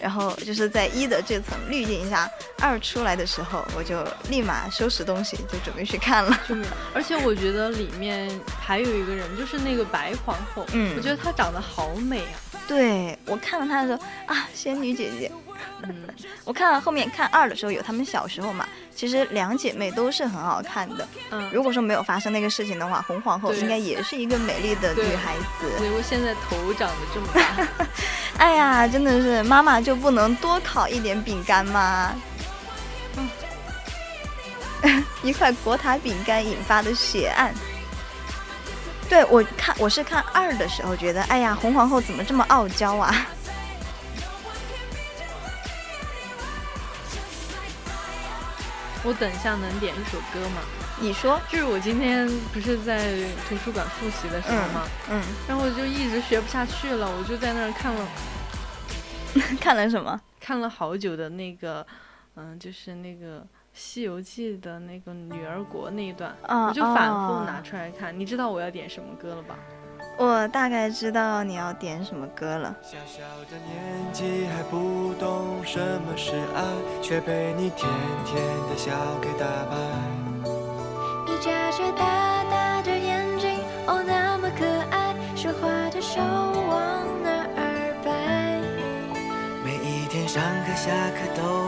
[0.00, 2.30] 然后就是在一的这层滤镜下，
[2.60, 6.40] 二出来的时候，我就立马收拾东西，就准备去看了。
[6.48, 6.54] 就。
[6.94, 8.30] 而且我觉得里面
[8.60, 12.38] 还有一个人，就是那个白皇后，嗯我觉得她长得好美啊。
[12.68, 15.30] 对我看到她的时候啊，仙女姐姐。
[15.82, 15.94] 嗯，
[16.44, 21.08] 我看了后面看二的时候，有他们小时候嘛，其实两姐妹都是很好看的。
[21.30, 25.70] 嗯，如果说没有发生那个事情的话，红皇后应该也是一个美丽的女孩子。
[25.78, 27.86] 结果现在头长得这么大，
[28.38, 32.12] 哎呀，真的是妈妈就不能多烤一点饼干吗？
[35.22, 37.52] 一块国塔饼干引发的血案。
[39.08, 43.26] 对我看，我是看二的时候觉得，哎呀，红皇后怎么这么傲娇啊？
[49.08, 50.60] 我等一下能点一首歌吗？
[51.00, 53.14] 你说，就是我今天不是在
[53.48, 54.86] 图书馆复习的时候吗？
[55.10, 58.06] 嗯，然后我就一直学不下去了，我就在那儿看了
[59.58, 60.20] 看了什么？
[60.38, 61.86] 看了好久的那个，
[62.36, 63.40] 嗯，就是那个
[63.72, 68.18] 《西游记》的那个女儿国那一段，啊我就反复啊拿出来看。
[68.18, 69.56] 你知道我要点什么歌了吧？
[70.20, 72.74] 我大概知道你要点什么歌了。
[72.82, 76.64] 小小的年纪还不懂什么是爱，
[77.00, 77.88] 却被你甜
[78.26, 78.90] 甜的笑
[79.22, 79.76] 给打败。
[81.24, 88.10] 你眨着大大的眼睛，哦，那么可爱，说话的手往哪儿摆？
[89.64, 91.67] 每一天上课下课都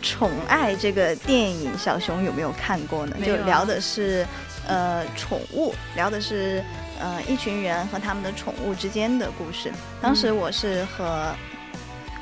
[0.00, 3.16] 宠爱》这个电影，小熊有没有看过呢？
[3.20, 4.26] 啊就聊的是
[4.66, 6.62] 呃宠物，聊的是
[6.98, 9.72] 呃一群人和他们的宠物之间的故事。
[10.00, 11.34] 当时我是和、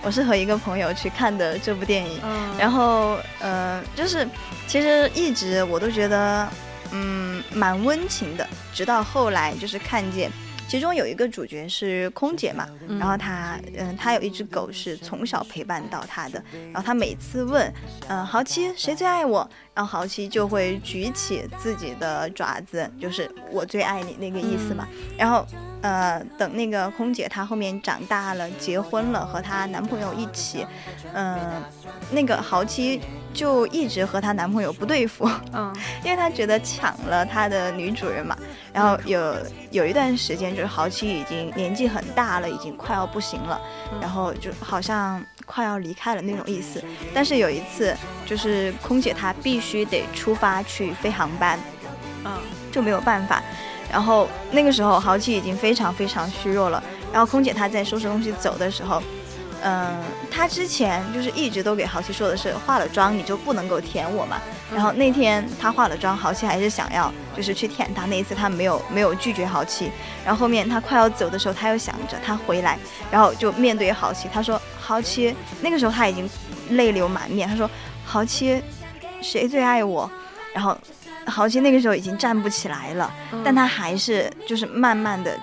[0.03, 4.26] 我是和一个朋友去看的这部电影，嗯，然后呃就是
[4.66, 6.49] 其实一直我都觉得
[6.93, 10.31] 嗯蛮温情的，直到后来就是看见。
[10.69, 12.99] 其中有一个主角是空姐嘛，嗯。
[12.99, 16.43] 然后她，嗯，她有一只狗是从小陪伴到她的，
[16.73, 17.73] 然后她每次问，
[18.09, 24.87] 嗯、豪七谁最爱我，然后豪七就会举起自己的爪子，就是我最爱你那个意思嘛。
[25.16, 25.47] 然后，
[25.81, 30.66] 呃，等那个空姐她后面长大了，结婚了，和她男朋友一起，
[31.14, 31.62] 嗯、
[32.11, 33.01] 那个豪七
[33.33, 35.72] 就一直和她男朋友不对付，嗯
[36.05, 38.37] 因为她觉得抢了她的女主人嘛。
[38.72, 39.35] 然后有
[39.70, 43.61] 有一段时间，就是豪七已经年纪很大了，已经快要不行了，
[44.01, 46.83] 然后就好像快要离开了那种意思。
[47.14, 51.59] 但是有一次，就是空姐她必须得出发去飞航班，
[52.24, 52.33] 嗯
[52.70, 53.43] 就没有办法。
[53.91, 56.82] 然后那个时候豪七已经非常非常虚弱了。
[57.12, 59.03] 然后空姐她在收拾东西走的时候，
[59.62, 59.97] 嗯，
[60.30, 64.36] 她之前就是一直都给豪七说的是化了妆你就不能够舔我嘛。
[64.74, 68.05] 然后那天她化了妆，豪七还是想要就是去舔她。
[68.05, 69.91] 那一次她没有没有拒绝豪七。
[70.24, 72.78] 然后后面她快要走的时候，她又想着她回来，
[73.11, 76.28] 然后就面对豪七，她说：“豪七，那个时候她已经
[76.70, 77.49] 泪流满面。
[77.49, 77.68] 她说：
[78.05, 78.62] 豪七，
[79.22, 80.09] 谁最爱我？”
[80.53, 80.76] 然后
[81.29, 83.12] 豪七那个时候已经站不起来了。
[83.45, 85.39] 但他还是就是慢慢的、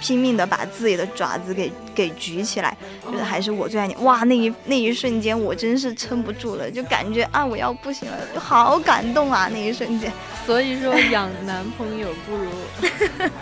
[0.00, 2.76] 拼命的把自己的爪子给给举起来，
[3.10, 3.94] 就是还是我最爱你。
[3.96, 10.12] 哇，那一那一瞬间我真是撑不住了，就感觉啊我要不行了，就好感动啊那一瞬间。
[10.46, 12.50] 所以说养男朋友不如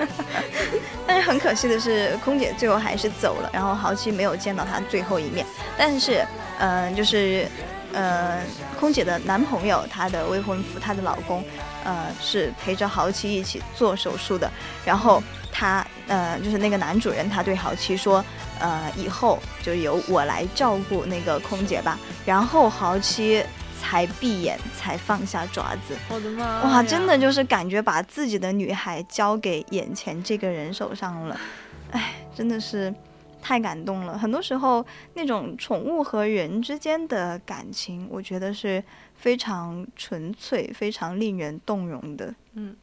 [1.07, 5.47] 但是很可惜的是，空姐最后还是走了，然后豪七没有见到她最后一面。
[5.79, 6.27] 但是，
[6.59, 7.47] 嗯、就是，
[7.93, 8.41] 呃，
[8.81, 11.45] 空姐的男朋友，她的未婚夫，她的老公，
[11.87, 14.51] 呃，是陪着豪七一起做手术的。
[14.85, 15.23] 然后
[15.53, 18.25] 他，呃，就是那个男主人，他对豪七说，
[18.59, 21.97] 呃，以后就由我来照顾那个空姐吧。
[22.27, 23.41] 然后豪七
[23.81, 25.97] 才闭眼，才放下爪子。
[26.11, 26.65] 我的妈！
[26.65, 31.39] 哇，真的，就是感觉把自己的女孩交给眼前这个人手上了，
[31.93, 32.93] 哎，真的是
[33.41, 34.19] 太感动了。
[34.19, 34.85] 很多时候，
[35.15, 38.83] 那种宠物和人之间的感情，我觉得是
[39.17, 42.35] 非常纯粹、非常令人动容的。
[42.55, 42.77] 嗯，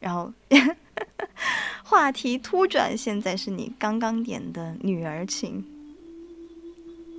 [0.00, 0.32] 然后
[1.84, 5.62] 话题突转，现在是你刚刚点的《女儿情》，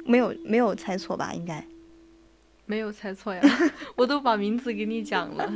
[0.05, 1.33] 没有没有猜错吧？
[1.33, 1.65] 应该。
[2.67, 3.41] 没有猜错呀，
[3.95, 5.47] 我都把名字给你讲了。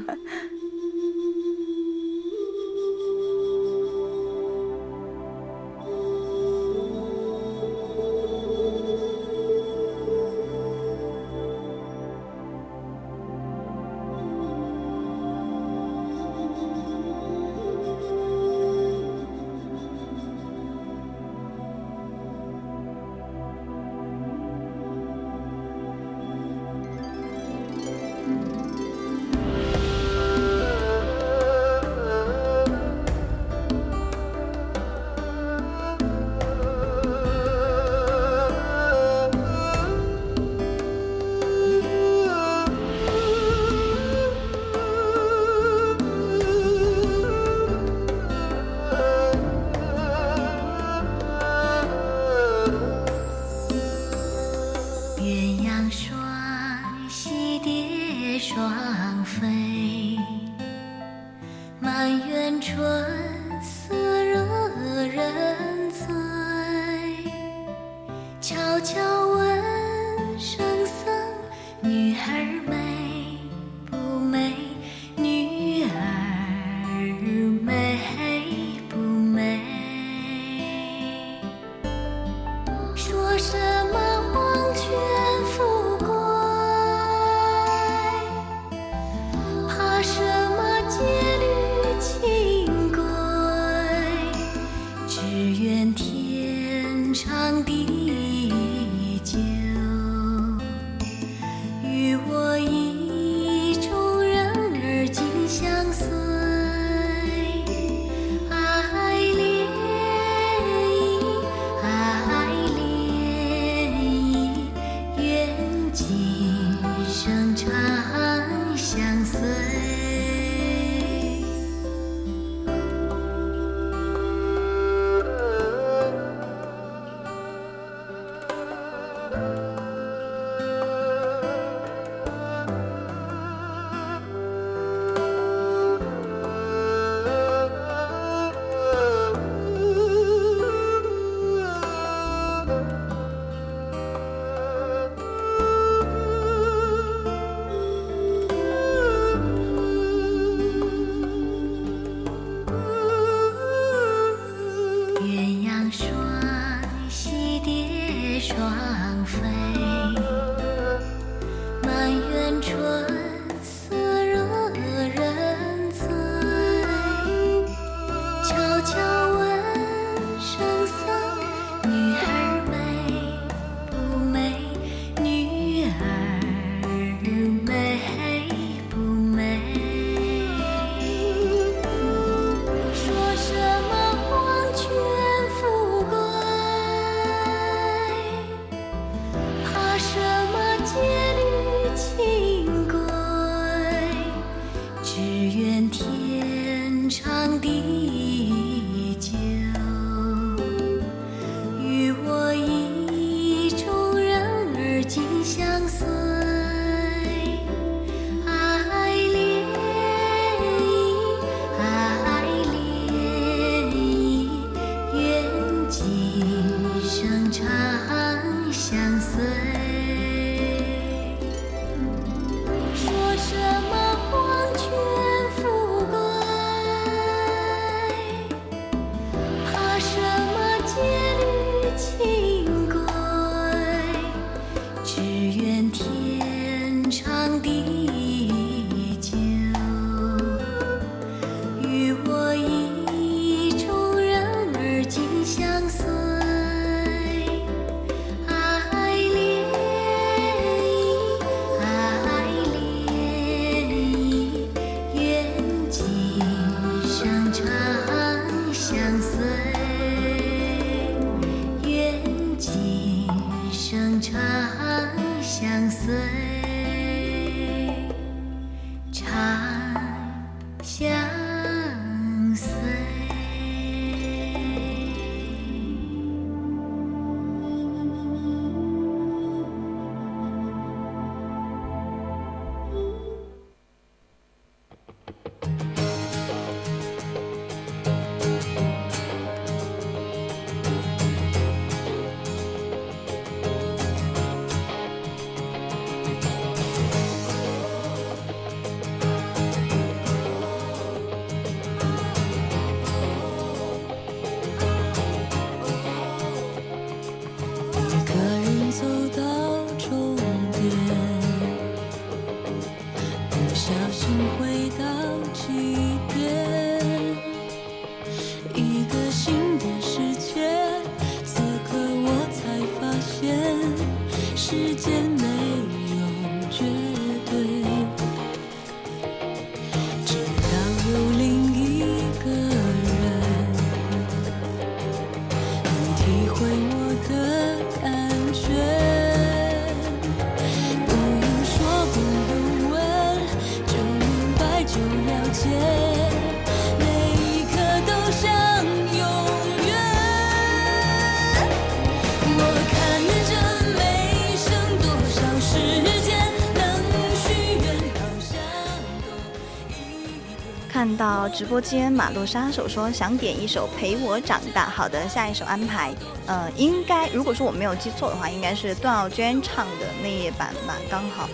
[361.53, 366.13] 直播间马路杀手说想点一首《陪我长大》，好的，下一首安排，
[366.45, 371.49] 呃，应该如果说我没有记错的话，应该是段奥娟唱的那一版吧，刚好，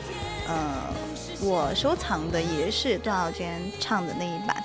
[0.47, 0.93] 呃，
[1.41, 4.55] 我收藏的也是段奥娟唱的那一版。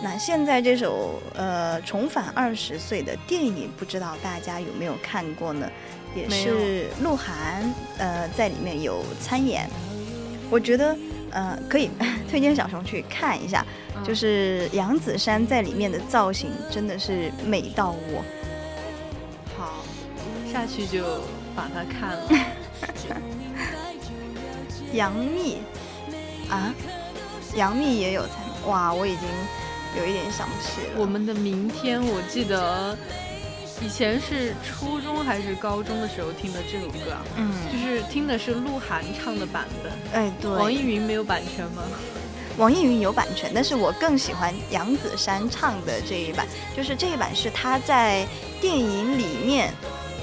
[0.00, 5.68] 那现在这首呃重返二十岁的电影，不知道大家有没有看过呢？
[6.14, 7.34] 也是鹿晗
[7.98, 9.68] 呃在里面有参演，
[10.50, 10.96] 我觉得
[11.30, 11.90] 呃可以
[12.30, 18.24] 推荐小熊去看一下，嗯就是杨子姗在里面的造型真的是美到我。
[19.56, 19.84] 好，
[20.52, 21.20] 下去就
[21.54, 22.28] 把它看了。
[24.94, 25.58] 杨幂
[26.48, 26.74] 啊，
[27.54, 28.36] 杨幂也有参，
[28.66, 29.28] 哇，我已经
[29.98, 30.94] 有一点想不起了。
[30.96, 32.96] 我们的明天，我记得
[33.82, 39.92] 以前是初中还是高中的时候听的这首歌啊，嗯，就是听的是鹿晗唱的版本。
[40.14, 41.82] 哎，对，网易云没有版权吗？
[42.58, 46.46] 网易云有版权，但是我更喜欢杨子姗唱的这一版，
[46.76, 48.26] 就是这一版是她在
[48.60, 49.72] 电影里面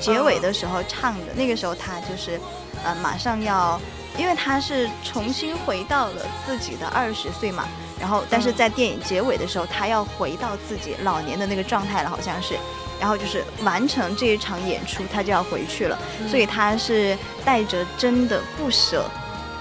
[0.01, 1.33] 结尾的时候唱的。
[1.33, 2.39] 那个时候她就是，
[2.83, 3.79] 呃，马上要，
[4.17, 7.65] 因为她是重新回到了自己的二十岁嘛，
[7.99, 12.55] 然后但是在电影结尾的时候，她要回到自己老年的那个状态了，好像是。
[12.97, 19.03] 然后就是完成这一场演出，她就要回去了，所以她是带着真的不舍，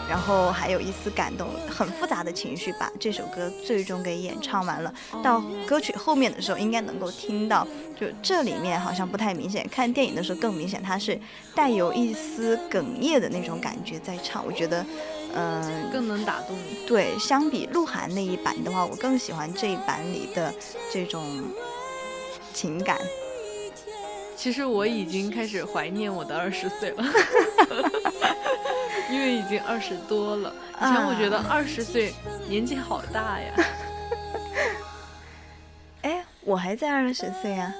[0.08, 4.92] 然后还有一丝感动，很复杂的情绪把这首歌最终给演唱完了。
[5.22, 7.66] 到歌曲后面的时候，应该能够听到，
[7.98, 11.18] 就这里面好像不太明显，看电影的时候更明显，它是
[11.54, 14.44] 带有一丝哽咽的那种感觉在唱。
[14.44, 14.84] 我觉得，
[15.34, 16.86] 嗯、更能打动你。
[16.86, 20.54] 对，相比鹿晗那一版的话，我更喜欢这一版里的
[20.92, 21.42] 这种
[22.52, 22.98] 情感。
[24.36, 27.04] 其实我已经开始怀念我的二十岁了，
[29.14, 30.52] 因为已经二十多了。
[30.76, 32.12] 以前我觉得二十岁
[32.48, 33.54] 年纪好大呀，
[36.02, 37.72] 哎，我还在二十岁啊，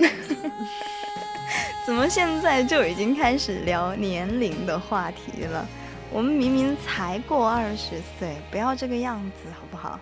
[1.84, 5.66] 怎么现在就已经开始聊年龄的话题了？
[6.10, 10.00] 我们明明才过二十岁，不要这个样子好不好？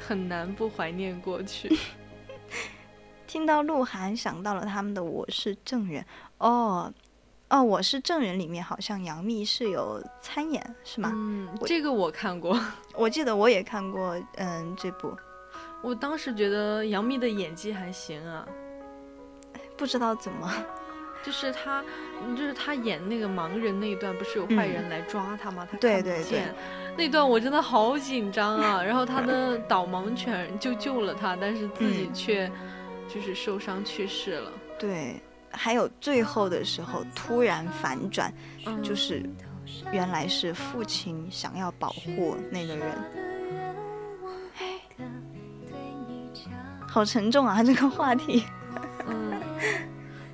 [0.00, 1.78] 很难不怀念过去。
[3.28, 6.02] 听到鹿晗，想到了他们的《我是证人》
[6.38, 6.90] 哦
[7.50, 11.10] 哦，《我是证人》里面好像杨幂是有参演是吗？
[11.14, 12.58] 嗯，这个我看过，
[12.94, 15.16] 我记得我也看过，嗯，这部
[15.82, 18.46] 我当时觉得杨幂的演技还行啊，
[19.76, 20.52] 不知道怎么，
[21.24, 21.82] 就是她，
[22.36, 25.66] 就是她演那个盲人那一段，不是有坏人来抓她吗？
[25.70, 26.54] 她看不对对见，
[26.98, 28.82] 那段我真的好紧张啊。
[28.82, 32.52] 然后她的导盲犬就救了她，但是自己嗯却
[33.08, 34.52] 就是受伤去世了。
[34.78, 35.20] 对，
[35.50, 38.32] 还有最后的时候突然反转，
[38.66, 39.22] 嗯就是
[39.92, 42.96] 原来是父亲想要保护那个人，
[46.86, 48.44] 好沉重啊，这个话题。
[49.06, 49.40] 嗯，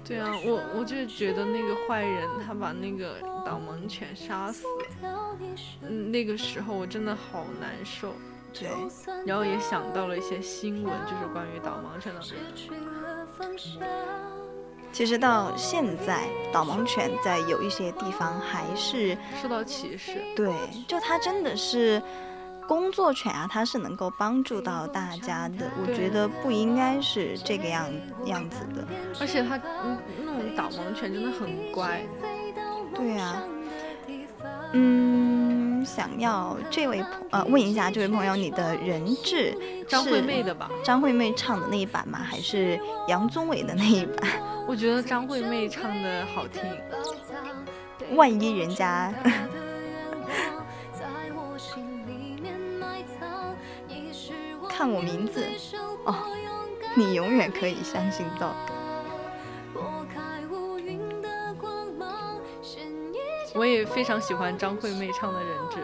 [0.04, 4.64] 对啊，我我就觉得那个坏人他把那个导盲犬杀死，
[5.82, 8.12] 嗯，那个时候我真的好难受。
[8.52, 8.68] 对，
[9.26, 12.20] 然后也想到了一些新闻，就是关于导盲犬的。
[14.94, 16.22] 其实到现在，
[16.52, 20.22] 导盲犬在有一些地方还是受到歧视。
[20.36, 20.54] 对，
[20.86, 22.00] 就它真的是
[22.68, 25.68] 工作犬啊，它是能够帮助到大家的。
[25.82, 27.90] 我觉得不应该是这个样
[28.26, 28.86] 样子的。
[29.20, 32.00] 而且它嗯那种导盲犬真的很乖，
[32.94, 33.42] 对啊，
[34.74, 35.43] 嗯，
[35.84, 39.54] 想要这位朋呃问一下这位朋友，你的人质
[39.86, 40.70] 张惠是妹的吧？
[40.82, 42.18] 张惠妹唱的那一版吗？
[42.18, 44.30] 还是杨宗纬的那一版？
[44.66, 46.62] 我觉得张惠妹唱的好听。
[48.16, 49.12] 万一人家
[54.68, 55.44] 看我名字
[56.04, 56.14] 哦，
[56.94, 58.54] 你永远可以相信到。
[63.54, 65.76] 我也非常喜欢张惠妹唱的《人质》。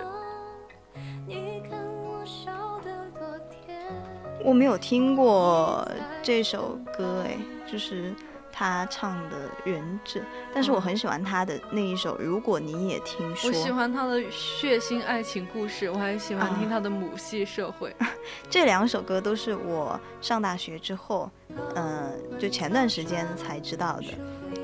[4.42, 5.86] 我没有听过
[6.22, 7.36] 这首歌，哎，
[7.70, 8.12] 就是
[8.50, 10.18] 她唱的《人质》，
[10.52, 13.56] 但是我很喜欢她的那一首《如果你也听说我》。
[13.62, 17.94] 喜欢她的血腥爱情故事，我还喜欢听啊她的母系社会。
[18.50, 21.30] 这两首歌都是我上大学之后，
[21.76, 24.06] 嗯、就前段时间才知道的。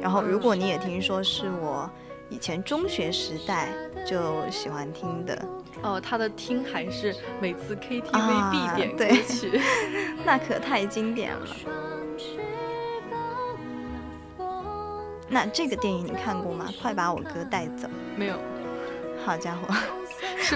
[0.01, 1.89] 然后，如果你也听说，是我
[2.29, 3.69] 以前中学时代
[4.05, 5.47] 就喜欢听的，
[5.83, 9.61] 哦，他的听还是每次 KTV 啊必点歌对曲。
[10.27, 11.47] 那可太经典了。
[15.29, 16.67] 那这个电影你看过吗？
[16.81, 18.37] 快把我哥带走没有，
[19.25, 19.75] 好家伙，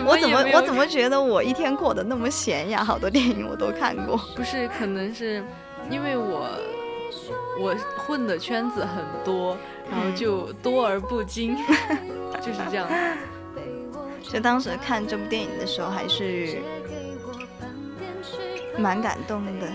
[0.07, 2.83] 我怎么我怎么觉得我一天过得那么闲呀？
[2.83, 4.17] 好多电影我都看过。
[4.37, 4.69] 不是？
[4.69, 5.45] 可能是
[5.91, 6.49] 因为我
[7.61, 9.57] 我混的圈子很多，
[9.91, 11.57] 然后就多而不精，
[12.41, 12.89] 就是这样。
[14.23, 16.59] 就当时看这部电影的时候，还是
[18.79, 19.67] 蛮感动的。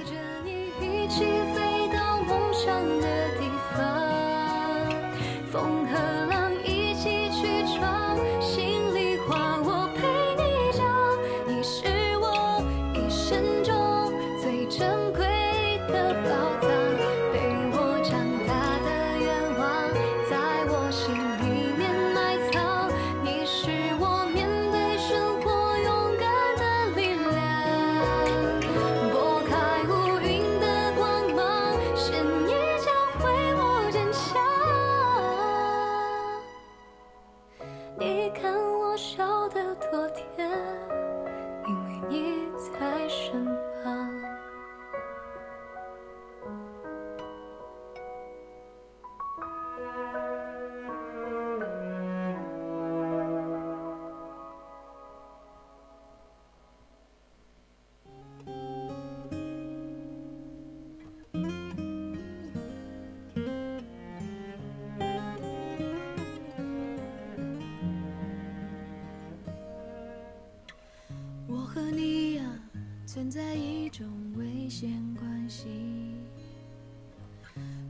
[73.26, 75.66] 存在一种危险关系，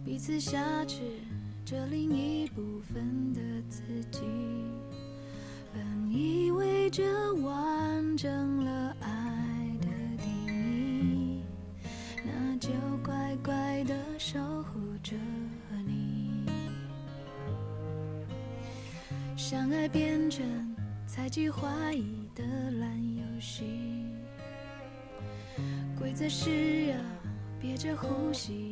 [0.06, 1.02] 彼此挟持
[1.66, 4.22] 着另一部分的自己。
[5.74, 9.88] 本以为这完整了爱的
[10.24, 11.44] 定义，
[12.24, 12.70] 那就
[13.04, 15.18] 乖乖的守护着
[15.86, 16.46] 你。
[19.36, 20.46] 相爱变成
[21.06, 23.66] 猜忌怀疑的烂游戏，
[26.16, 26.96] 规则是要
[27.60, 28.65] 憋着呼吸，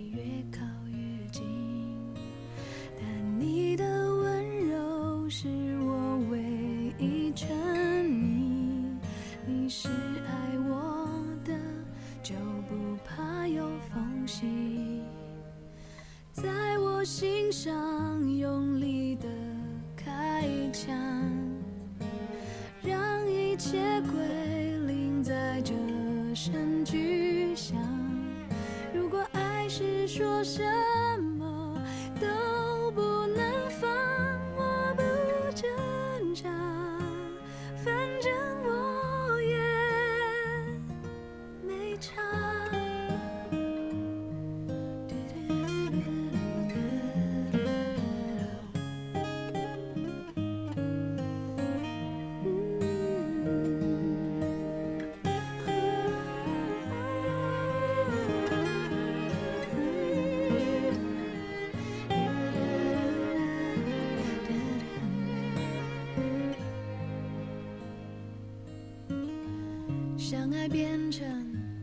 [70.64, 71.28] 爱变成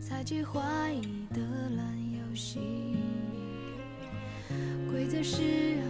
[0.00, 0.58] 猜忌怀
[0.90, 1.02] 疑
[1.34, 1.42] 的
[1.76, 2.60] 烂游戏，
[4.90, 5.84] 规则是要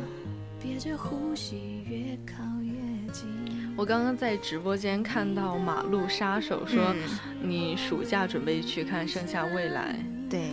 [0.61, 2.73] 憋着呼吸，越靠越
[3.13, 3.29] 近。
[3.77, 6.93] 我刚刚在直播间看到马路杀手说，
[7.41, 9.95] 你暑假准备去看《盛夏未来》，
[10.29, 10.51] 对，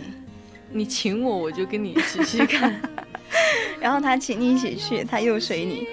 [0.70, 2.80] 你请我，我就跟你一起去看。
[3.82, 5.88] 然后他请你一起去，他又随你，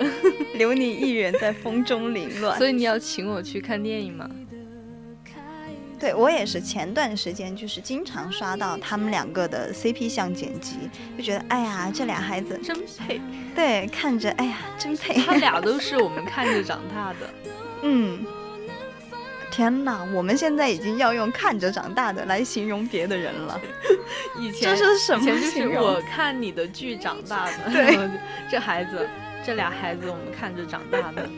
[0.60, 2.56] 留你一人在风中凌乱。
[2.60, 4.30] 所以你要请我去看电影吗？
[6.06, 10.76] 对我也是，前段时间就是经常刷到他们两个的 CP 像剪辑，
[11.18, 13.20] 就觉得哎呀，这俩孩子真配，
[13.56, 15.16] 对，看着哎呀真配。
[15.16, 17.34] 他俩都 是我们看着长大的。
[17.82, 18.24] 嗯，
[19.50, 23.60] 天哪，我们现在已经要用看着长大的来形容别的人了。
[24.38, 27.72] 以前这是什么以前就是我看你的剧长大的。
[27.74, 27.98] 对，
[28.48, 29.10] 这孩子。
[29.46, 31.30] 这俩孩子我们看着长大的，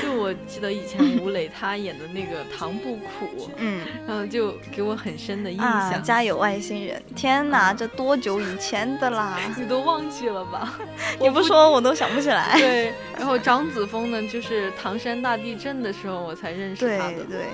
[0.00, 6.00] 就我记得以前吴磊他演的那个《唐不苦》，嗯，然后就给我很深的印啊，象。
[6.00, 9.36] 家有外星人，天哪，这多久以前的啦？
[9.58, 10.78] 你都忘记了吧？
[11.18, 12.54] 你不说我都想不起来。
[12.60, 17.14] 对，然后张子枫呢，就是唐山大地震的时候我才认识他的。
[17.14, 17.46] 对对。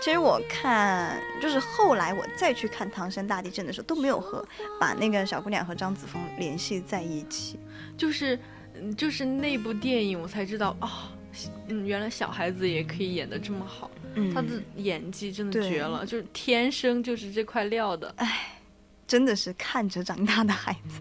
[0.00, 4.42] 其实我看，就是后来我再去看唐山大地震的时候，都没有和
[4.80, 7.60] 把那个小姑娘和张子枫联系在一起，
[7.94, 8.38] 就是。
[8.80, 18.12] 嗯，就是那部电影，我才知道啊、哦，嗯，原来小孩子也可以演的这么好，嗯，他的演技真的绝了，就是天生就是这块料的。
[18.16, 18.58] 哎，
[19.06, 21.00] 真的是看着长大的孩子，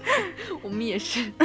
[0.62, 1.32] 我们也是。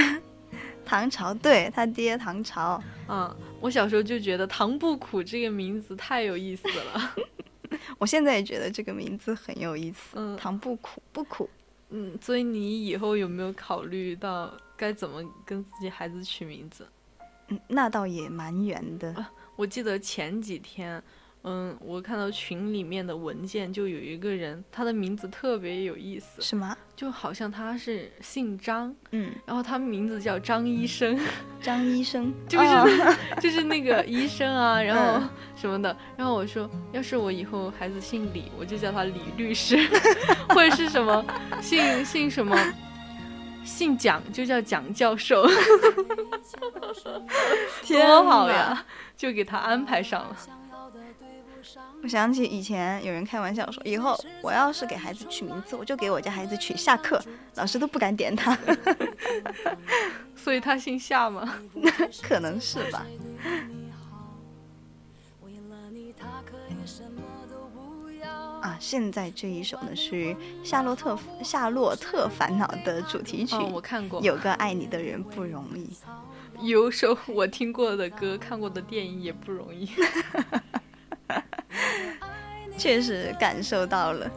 [0.84, 2.82] 唐朝，对他爹唐朝。
[3.08, 7.16] 嗯，我小时候就觉得唐不苦这个名字太有意思了。
[7.98, 10.16] 我现在也觉得这个名字很有意思。
[10.16, 11.50] 嗯唐不苦，不苦。
[11.92, 16.88] 嗯，所以你以后有没有考虑到该怎么跟自己孩子取名字？
[17.50, 19.24] 嗯，那倒也蛮圆的。
[19.56, 21.00] 我记得前几天，
[21.44, 26.76] 嗯，我看到群里面的文件，就有一个人，他的名字特别有意思，什么？
[26.96, 31.16] 就好像他是姓张，嗯，然后他名字叫张医生，
[31.62, 35.96] 张医生 就是、哦 就是那个医生啊，然后嗯什么的。
[36.18, 39.78] 然后我说，要是我以后孩子姓李，我就叫他李律师，
[40.50, 41.24] 或者是什么
[41.62, 42.58] 姓姓什么。
[43.64, 45.46] 姓蒋就叫蒋教授，
[47.88, 48.86] 多好呀！
[49.16, 50.36] 就给他安排上了。
[52.04, 57.22] 我想起以前有人开玩笑说，以后我要是给孩子取名字，我就给我家孩子取下课，
[57.56, 58.58] 老师都不敢点他。
[60.36, 61.60] 所以他姓夏吗？
[62.24, 63.06] 可能是吧。
[68.82, 70.16] 现在这一首呢是
[70.64, 75.88] 《夏洛特夏洛特烦恼》的主题曲，哦，我看过，有个爱你的人不容易。
[76.68, 79.88] 有首我听过的歌、看过的电影也不容易。
[82.76, 84.30] 确实感受到了。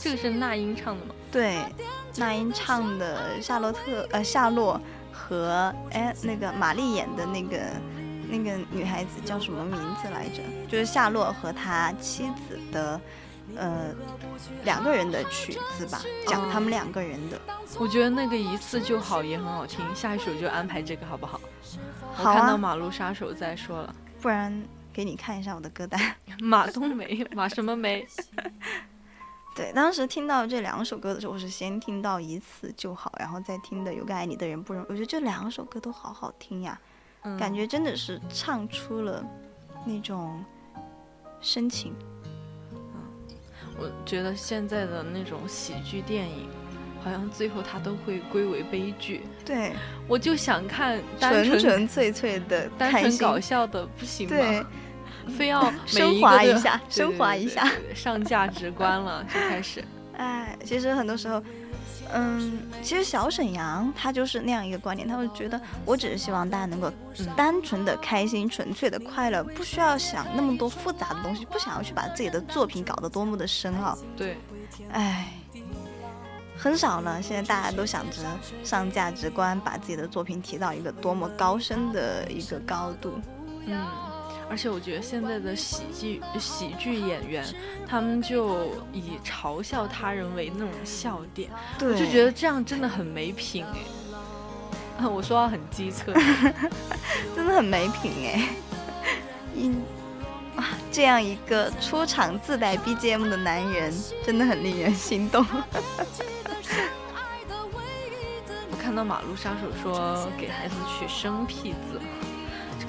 [0.00, 1.14] 这个是那英唱的吗？
[1.30, 1.58] 对，
[2.16, 4.80] 那英唱的夏洛特呃夏洛
[5.12, 7.58] 和哎那个玛丽演的那个
[8.32, 10.40] 那个女孩子叫什么名字来着？
[10.66, 12.98] 就是夏洛和他妻子的
[13.54, 13.94] 呃
[14.64, 17.38] 两个人的曲子吧，讲他们两个人的。
[17.78, 21.38] 我觉得那个一次就好也很好听，下一首就安排这个好不好？
[22.14, 24.64] 好我看到啊，马路杀手再说了，不然
[24.94, 26.00] 给你看一下我的歌单。
[26.40, 28.06] 马冬梅，马什么梅？
[29.54, 34.86] 对，当时听到这两首歌的时候，我是先听到一次就好，然后再听的《有个爱你的人不容易》。
[34.88, 36.80] 我觉得这两首歌都好好听呀，
[37.22, 39.24] 嗯感觉真的是唱出了
[39.84, 40.44] 那种
[41.40, 41.94] 深情。
[43.78, 46.48] 我觉得现在的那种喜剧电影，
[47.02, 49.22] 好像最后它都会归为悲剧。
[49.44, 49.72] 对，
[50.06, 54.36] 我就想看单纯纯纯粹粹的，单纯搞笑的，不行吗？
[54.36, 54.66] 对，
[55.32, 59.82] 非要 每升华一下升华一下上价值观了，就开始。
[60.16, 61.42] 哎，其实很多时候，
[62.14, 73.96] 嗯，其实小沈阳他就是那样一个观点，他会觉得我只是希望大家能够嗯单纯的开心、纯粹的快乐，不需要想那么多复杂的东西，不想要去把自己的作品搞得多么的深奥。
[74.16, 74.36] 对，
[74.92, 75.32] 哎，
[76.56, 78.18] 很少了，现在大家都想着
[78.62, 83.18] 上价值观，把自己的作品提到一个多么高深的一个高度。
[83.64, 83.80] 嗯，
[84.52, 87.42] 而且我觉得现在的喜剧喜剧演员，
[87.88, 91.48] 他们就以嘲笑他人为那种笑点，
[91.78, 95.08] 对，我就觉得这样真的很没品哎。
[95.08, 96.12] 我说话很机车，
[97.34, 98.50] 真的很没品哎。
[99.56, 99.70] 一
[100.54, 103.90] 啊，这样一个出场自带 BGM 的男人，
[104.22, 105.42] 真的很令人心动。
[108.70, 111.98] 我看到马路杀手说给孩子取生僻字，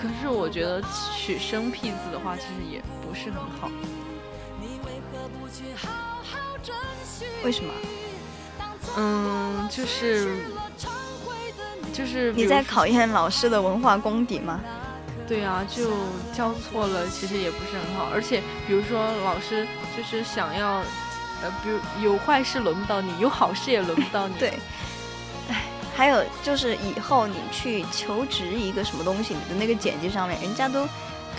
[0.01, 0.81] 可是我觉得
[1.15, 3.69] 取生僻字的话，其实也不是很好。
[7.43, 7.73] 为什么？
[8.97, 10.37] 嗯，就是
[11.93, 14.59] 就是你在考验老师的文化功底吗？
[15.27, 15.89] 对啊，就
[16.33, 18.09] 教错了，其实也不是很好。
[18.13, 19.65] 而且比如说老师
[19.95, 20.83] 就是想要，
[21.41, 24.35] 呃，比如有坏事轮不到你，有好事也轮不到你。
[24.39, 24.53] 对。
[25.93, 30.87] 哎，还有就是以后你去求职一个什么东西，你的那个简介上面，人家都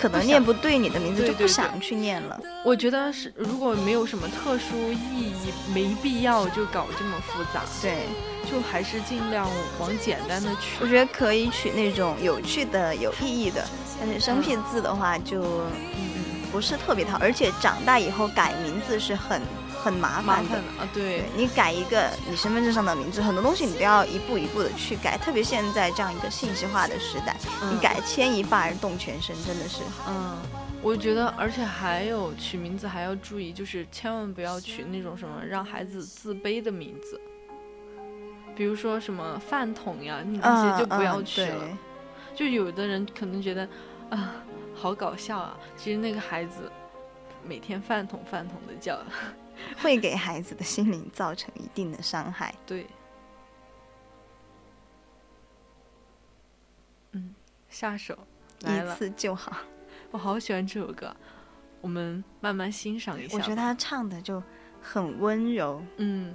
[0.00, 2.40] 可能念不对你的名字，就不想去念了。
[2.64, 7.62] 我觉得是，如果没有什么特殊意义，没必要就搞这么复杂。
[7.82, 8.06] 对，
[8.50, 9.48] 就还是尽量
[9.78, 10.86] 往简单的取我。
[10.86, 13.64] 觉得可以取那种有趣的、有意义的，
[14.00, 19.42] 但是生僻字的话就嗯不是特别好，而且长大以后改名字是很
[19.84, 21.18] 很麻麻烦啊，对。
[21.18, 27.36] 对，你改一个你身份证上的名字，很多东西你都要一步一步的去改，特别现在这样一个信息化的时代，
[27.70, 29.82] 你嗯改牵一发而动全身，真的是。
[30.08, 30.38] 嗯，
[30.80, 37.20] 我觉得，而且还有取名字还要注意，就是千万不要取那种什么让孩子自卑的名字，
[38.56, 41.58] 比如说什么饭桶呀，那嗯些就不要嗯取了。
[41.60, 41.76] 对。
[42.34, 43.68] 就有的人可能觉得
[44.10, 44.34] 啊，
[44.74, 46.70] 好搞笑啊，其实那个孩子
[47.46, 48.98] 每天饭桶饭桶的叫，
[49.78, 52.54] 会给孩子的心灵造成一定的伤害。
[52.66, 52.86] 对。
[57.12, 57.34] 嗯，
[57.68, 58.18] 下手
[58.62, 59.56] 来一，次就好。
[60.10, 61.14] 我好喜欢这首歌，
[61.80, 63.36] 我们慢慢欣赏一下。
[63.36, 64.42] 我觉得他唱的就
[64.80, 66.34] 很温柔，嗯，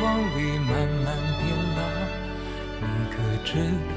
[0.00, 0.70] 光里慢
[1.04, 1.80] 慢变老。
[2.80, 3.50] 你可知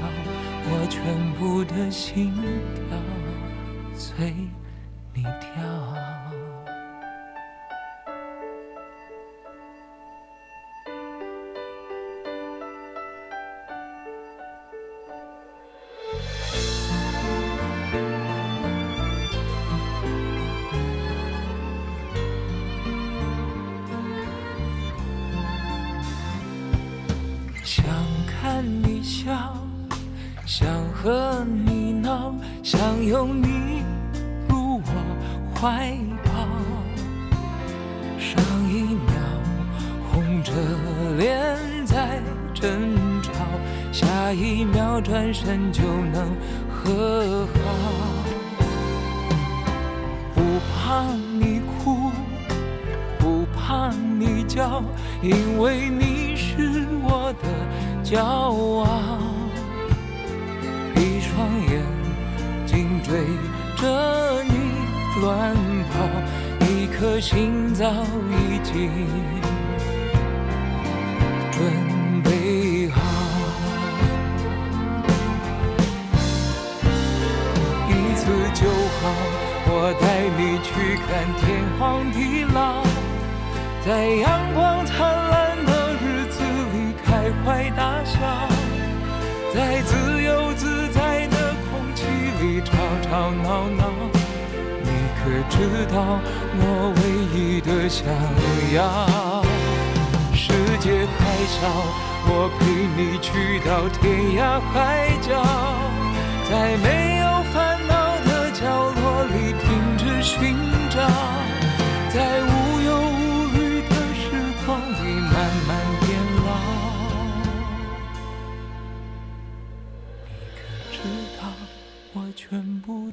[0.64, 0.98] 我全
[1.34, 2.81] 部的心跳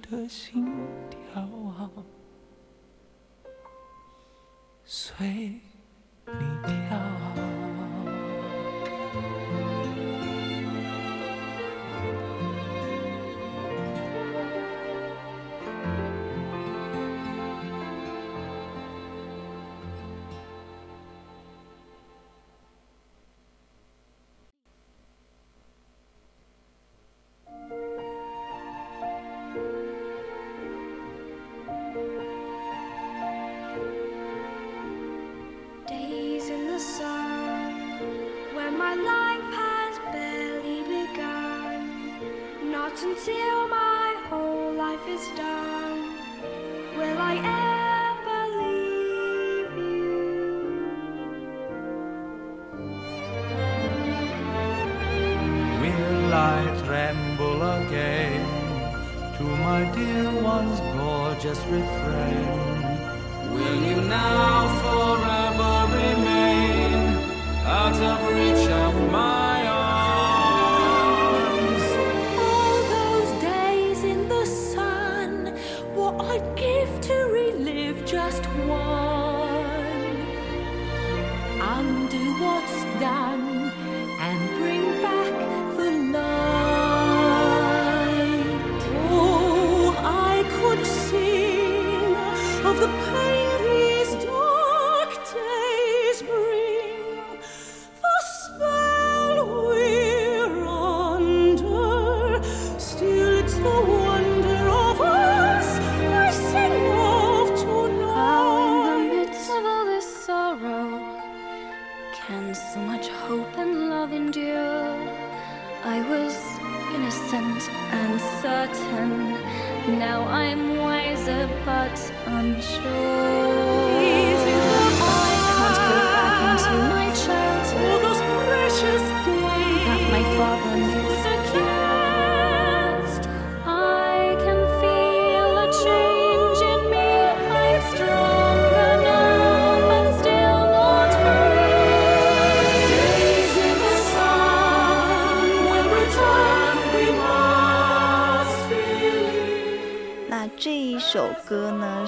[0.10, 0.66] 的心
[1.34, 1.48] 跳，
[4.84, 5.62] 随
[6.26, 6.34] 你
[6.64, 7.19] 跳。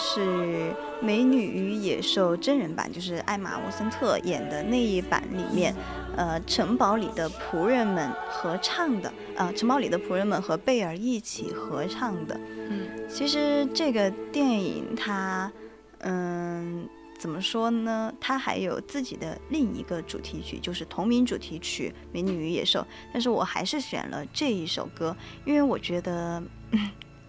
[0.03, 0.19] 是
[0.99, 5.76] 《美女与野兽》真人版，就是艾玛沃森特演的那一版里面，
[6.18, 12.36] 呃，城堡里的仆人们合唱的，呃，城堡里的仆人们和贝尔一起合唱的。
[12.68, 15.52] 嗯，其实这个电影它，
[15.99, 18.11] 嗯，怎么说呢？
[18.19, 22.80] 它还有自己的另一个主题曲，就是同名主题曲《美女与野兽》，
[23.14, 25.15] 但是我还是选了这一首歌，
[25.45, 26.41] 因为我觉得，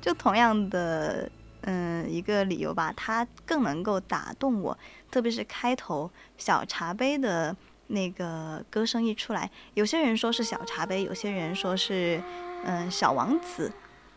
[0.01, 1.31] 就同样的，
[1.63, 4.77] 嗯，一个理由吧，它更能够打动我，
[5.11, 7.57] 特别是开头小茶杯的
[7.89, 12.23] 那个歌声一出来，有些人说是小茶杯，有些人说是，
[12.65, 13.73] 嗯，小王子。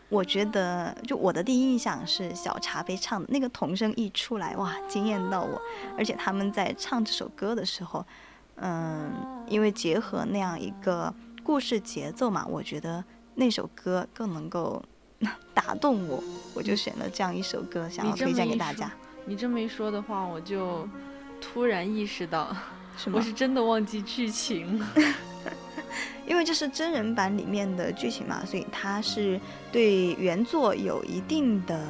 [0.08, 5.60] 我觉得，就我的第一印象是小茶杯唱的那个童声一出来，哇，惊艳到我！
[5.98, 8.06] 而且他们在唱这首歌的时候，
[8.54, 9.12] 嗯，
[9.48, 11.12] 因为结合那样一个
[11.42, 13.04] 故事节奏嘛，我觉得
[13.34, 14.80] 那首歌更能够
[15.54, 16.22] 打动我，
[16.54, 18.92] 我就选了这样一首歌，想要推荐给大家。
[19.24, 20.88] 你这么一说的话，我就
[21.40, 22.54] 突然意识到，
[22.96, 24.86] 是我是真的忘记剧情了。
[26.26, 29.40] 因为这是真人版里面的剧情嘛，所以它是
[29.70, 31.86] 对原作有一定的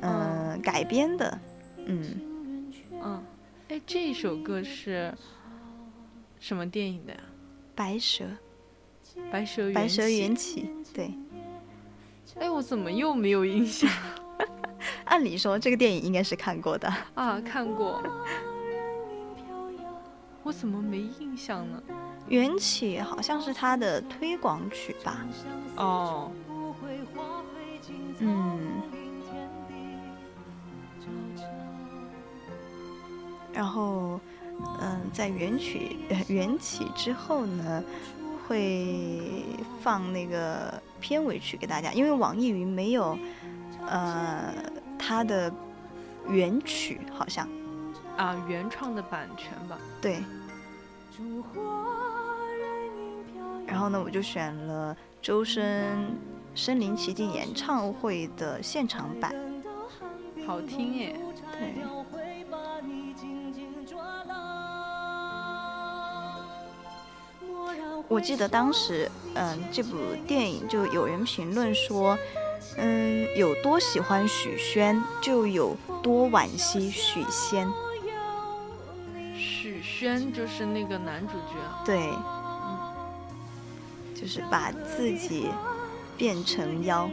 [0.00, 1.38] 呃、改编的。
[1.84, 2.72] 嗯，
[3.02, 3.22] 嗯，
[3.68, 5.14] 哎，这首歌是
[6.40, 7.20] 什么电影的呀？
[7.74, 8.24] 白蛇，
[9.30, 11.10] 白蛇白蛇缘起，对。
[12.40, 13.90] 哎，我怎么又没有印象
[15.04, 16.92] 按理说这个电影应该是看过的。
[17.14, 17.40] 啊？
[17.40, 18.02] 看过，
[20.42, 21.82] 我怎么没印象呢？
[22.28, 25.26] 缘起好像是他的推广曲吧？
[25.76, 26.30] 哦，
[28.18, 28.58] 嗯。
[33.52, 34.20] 然后，
[34.80, 37.82] 嗯、在缘曲呃缘起之后呢，
[38.46, 39.42] 会
[39.80, 43.18] 放那个片尾曲给大家，因为网易云没有
[43.86, 44.52] 呃
[44.98, 45.52] 它的
[46.28, 47.48] 原曲，好像
[48.16, 49.78] 啊，原创的版权吧。
[50.00, 50.18] 对。
[53.66, 56.16] 然后呢，我就选了周深
[56.54, 59.34] 身临其境演唱会的现场版。
[60.46, 61.16] 好听耶！
[61.52, 61.74] 对，
[68.08, 72.18] 我记得当时，嗯，这部电影就有人评论说，
[72.76, 77.70] 嗯，有多喜欢许仙，就有多惋惜许仙。
[79.36, 81.54] 许宣就是那个男主角。
[81.84, 82.10] 对，
[84.18, 85.50] 就是把自己
[86.16, 87.08] 变成妖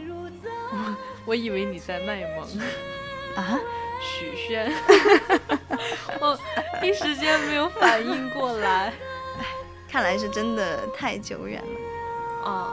[1.26, 2.48] 我以为你在卖萌。
[3.36, 3.58] 啊。
[3.98, 4.70] 许宣，
[6.20, 6.38] 我
[6.82, 8.92] 一时间没有反应过来。
[9.88, 11.68] 看来是真的太久远了。
[12.44, 12.72] 哦，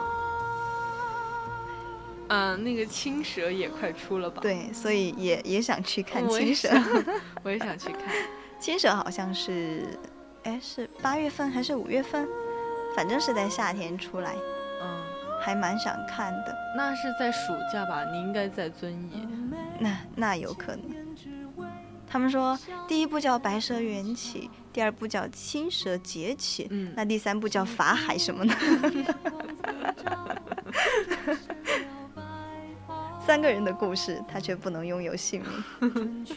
[2.28, 4.40] 嗯，那个青蛇也快出了吧？
[4.42, 6.68] 对，所以也也想去看青蛇。
[6.68, 7.04] 想
[7.42, 8.14] 我也想去看。
[8.60, 9.86] 青蛇好像是，
[10.44, 12.26] 哎，是八月份还是五月份？
[12.96, 14.36] 反正是在夏天出来，
[14.80, 15.02] 嗯，
[15.42, 16.56] 还蛮想看的。
[16.76, 18.04] 那是在暑假吧？
[18.10, 19.28] 你应该在遵义。
[19.80, 20.82] 那那有可能。
[22.06, 28.52] 他们说第一部叫《白蛇缘起》，第二部叫《青蛇劫起》，嗯那第三部叫《法海》什么呢？
[33.24, 35.40] 三个人的故事，他却不能拥有姓
[35.80, 36.26] 名。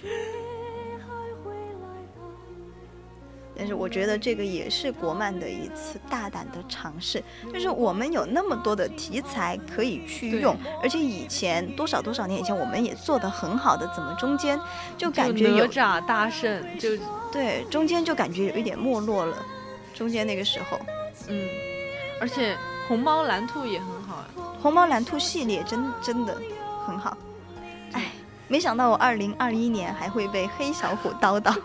[3.59, 14.59] 但是我觉得这个也是国漫的一次大胆的尝试，就是我们有那么多的题材可以去用，而且以前多少多少年以前我们也做得很好的，怎么中间
[14.95, 16.89] 就感觉有哪吒大圣就
[17.37, 19.37] 对中间就感觉有一点没落了，
[19.93, 20.79] 中间那个时候，
[21.27, 21.47] 嗯，
[22.19, 22.57] 而且
[22.87, 24.27] 红猫蓝兔也很好啊。
[24.59, 26.35] 红猫蓝兔系列真真的
[26.83, 27.15] 很好，
[27.93, 28.11] 哎，
[28.47, 31.55] 没想到我二零二一年还会被黑小虎叨叨。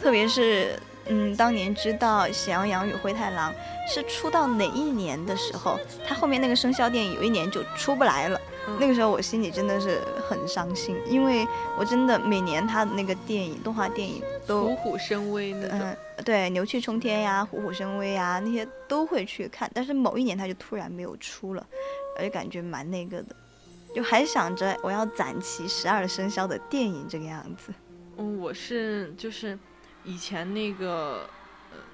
[0.00, 3.50] 特别是，嗯，当年知道《喜羊羊与灰太狼》
[3.92, 11.46] 是出到哪一年的时候，它后面那个生肖电影有一年就出不来了，嗯那个时候我心里真的是很伤心，因为
[11.78, 15.78] 我真的每年他的那个电影动画电影都虎虎生威那种。
[15.80, 19.70] 嗯，对，牛气冲天呀，虎虎生威呀，那些都会去看。
[19.74, 21.66] 但是某一年他就突然没有出了，
[22.16, 23.36] 而且感觉蛮那个的，
[23.94, 27.72] 就还想着我要攒齐十二生肖的电影这个样子。
[28.16, 29.58] 嗯，我是就是
[30.04, 31.28] 以前那个，呃，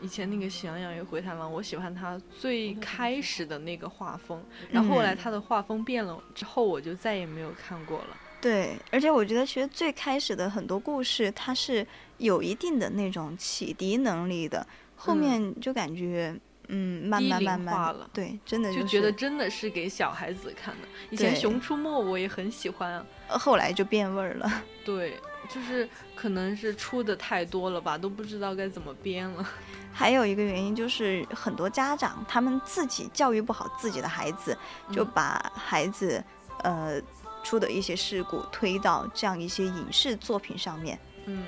[0.01, 8.17] 以前那个《喜羊羊与灰太狼》，我喜欢它最开始的那个画风，然后后来嗯它的画风变了之后，我就再也没有看过了。
[8.41, 11.87] 对，而且我觉得其实最开始的很多故事，它是
[12.19, 14.67] 有一定的那种启迪能力的，
[14.97, 16.35] 后嗯面就感觉。
[16.73, 20.89] 嗯，慢慢慢慢化了对，真的就是觉得真的是给小孩子看的。
[21.11, 24.51] 以前《熊出没》我也很喜欢后来就变味儿了。
[24.85, 25.19] 对，
[25.49, 29.45] 就是可能是出的太多了吧，都不知道该怎么编了。
[29.93, 34.57] 还有一个原因就是很多家长他们自己教育不好自己的孩子，
[34.93, 36.23] 就嗯把孩子
[36.63, 37.01] 呃
[37.43, 41.45] 出的一些事故推到这样一些影视作品上面嗯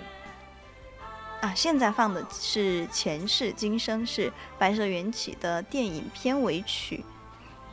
[1.43, 1.53] 啊。
[1.55, 7.05] 现在放的是《前世今生》，是《白蛇缘起》的电影片尾曲。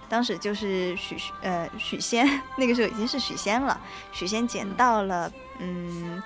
[0.09, 2.27] 当时就是许呃许仙，
[2.57, 3.79] 那个时候已经是许仙了。
[4.11, 6.21] 许仙捡到了嗯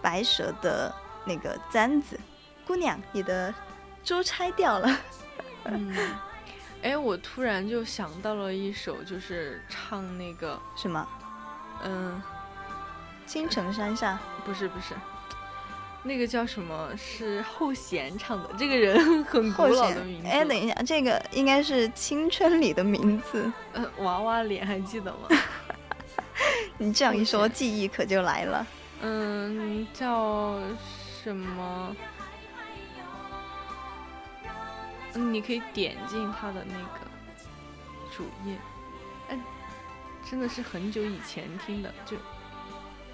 [0.00, 0.94] 白蛇的
[1.24, 2.18] 那个簪子，
[2.64, 3.52] 姑娘，你的
[4.04, 4.96] 珠钗掉了。
[5.64, 5.92] 嗯，
[6.84, 11.04] 哎，我突然就想到了一首，就是唱那个，什么？
[11.82, 12.22] 嗯，
[13.26, 14.94] 青城山下，不是不是，
[16.06, 16.88] 那个叫什么？
[16.96, 18.48] 是后弦唱的。
[18.56, 20.22] 这个人很古老的名。
[20.22, 20.28] 字。
[20.28, 23.52] 哎，等一下，这个应该是青春里的名字。
[23.72, 25.28] 呃，娃娃脸还记得吗？
[26.78, 28.66] 你这样一说，记忆可就来了。
[29.02, 30.58] 嗯，叫
[31.22, 31.96] 什么？
[35.14, 37.06] 嗯，你可以点进他的那个
[38.16, 38.56] 主页。
[39.30, 39.38] 哎，
[40.30, 42.16] 真的是很久以前听的，就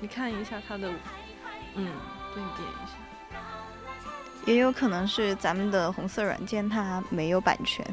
[0.00, 0.92] 你看一下他的，
[1.76, 1.90] 嗯，
[2.34, 2.92] 对，你点一下。
[4.44, 7.86] 也有可能是咱们的红色软件它没有版权。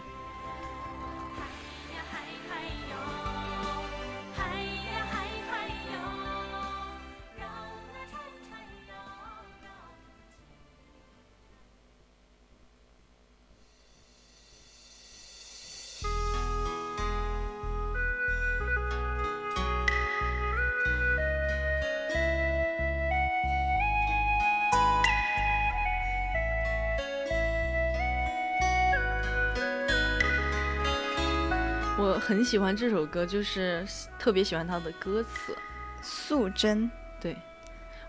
[32.39, 33.85] 很喜欢这首歌，就是
[34.17, 35.53] 特别喜欢它的歌词。
[36.01, 36.89] 素贞，
[37.19, 37.35] 对，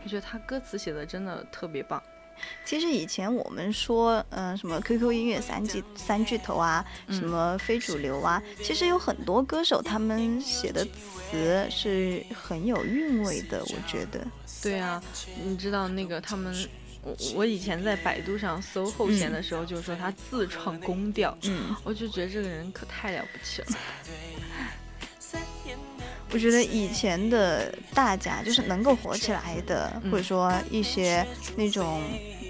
[0.05, 2.01] 我觉得他歌词写的真的特别棒。
[2.65, 14.25] 其实以前我们说，嗯、什么 QQ 音乐三巨三巨头啊，什么非主流啊，其实有很多歌手他们写的词是很有韵味的，我觉得。
[14.63, 15.03] 对啊，
[15.43, 16.55] 你知道那个他们，
[17.03, 23.69] 我我以前在百度上搜后弦的时候，就是说他自创宫调，嗯，我就觉得这个人可太了不起了。
[26.33, 32.03] 我觉得以前的大家就是能够火起来的，嗯或者说一些那种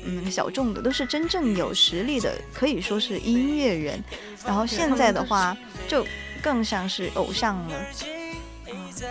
[0.04, 4.02] 嗯小众的，都是真正有实力的，可以说是音乐人。
[4.44, 5.56] 然后现在的话，
[5.88, 6.06] 就
[6.42, 7.86] 更像是偶像了。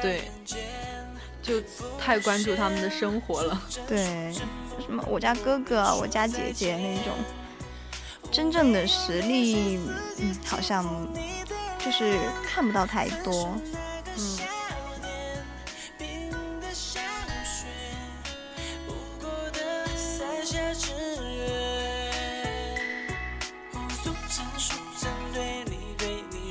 [0.03, 0.21] 对，
[1.41, 1.59] 就
[1.97, 3.59] 太关注他们的生活了。
[3.87, 4.31] 对，
[4.79, 7.13] 什么我家哥哥、我家姐姐那种，
[8.31, 9.79] 真正的实力，
[10.17, 10.85] 嗯，好像
[11.77, 13.53] 就是看不到太多。
[14.17, 14.37] 嗯，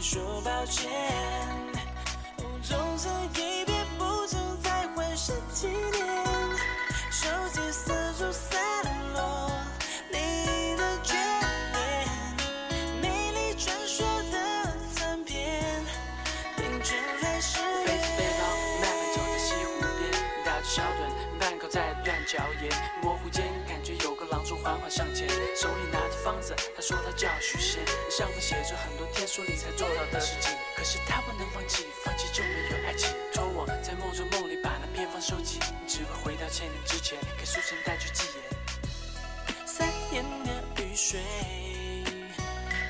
[0.01, 0.89] 说抱歉，
[26.89, 33.11] 说他叫许仙，上面写着很多天书里才做到的事情，可是他不能放弃，放弃就没有爱情。
[33.31, 39.67] 托我在梦中梦里把那偏方收集，只为回到千年之前，给苏晨带去纪言。
[39.67, 41.21] 三年的雨水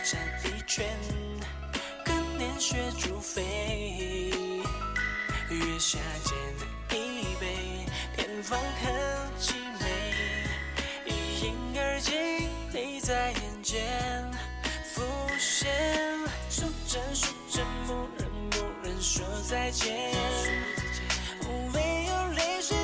[0.05, 0.87] 沾一圈，
[2.05, 4.31] 更年雪逐飞。
[5.51, 6.39] 月下见
[6.97, 7.85] 一杯，
[8.15, 8.93] 偏方很
[9.41, 10.45] 凄美。
[11.05, 12.48] 一饮而尽，
[13.09, 14.31] 在眼前
[14.85, 15.03] 浮
[15.39, 15.67] 现。
[16.51, 20.13] 素贞素贞，蓦然蓦然说再见。
[21.73, 22.77] 唯有泪水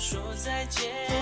[0.00, 1.19] 说再见，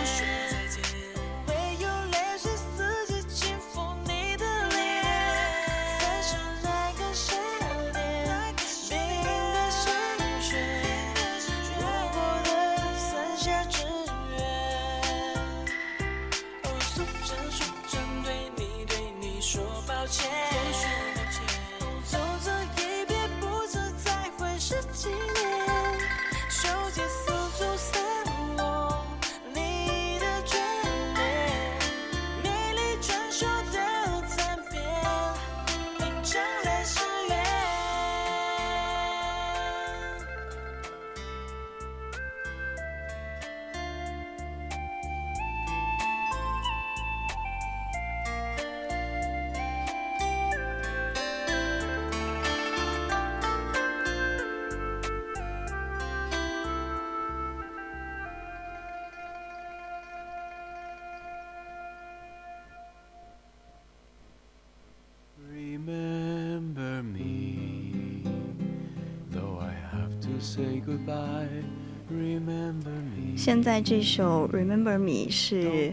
[73.36, 75.93] 现在这首《Remember Me》是，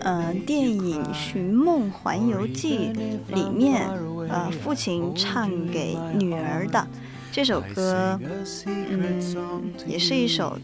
[0.00, 2.92] 呃，电影《寻梦环游记》
[3.34, 3.82] 里面，
[4.28, 6.86] 呃，父亲唱给女儿的
[7.32, 8.18] 这首歌，
[8.66, 10.58] 嗯，也是一首，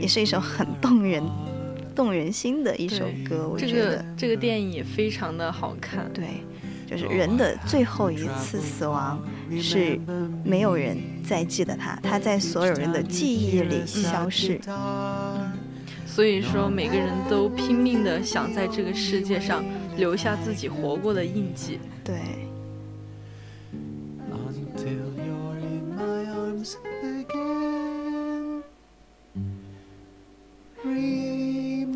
[0.00, 1.22] 也是一首很动人、
[1.94, 3.48] 动人心的一首歌。
[3.48, 6.10] 我这个觉得，这个电影也非常的好看。
[6.12, 6.24] 对，
[6.88, 9.22] 就是人的最后一次死亡
[9.58, 9.98] 是
[10.44, 10.96] 没有人
[11.26, 14.60] 再记得他，他在所有人的记忆里消逝。
[16.06, 19.64] 所以说，每个人都拼命的想在这个世界上
[19.96, 21.78] 留下自己活过的印记。
[22.04, 22.16] 对。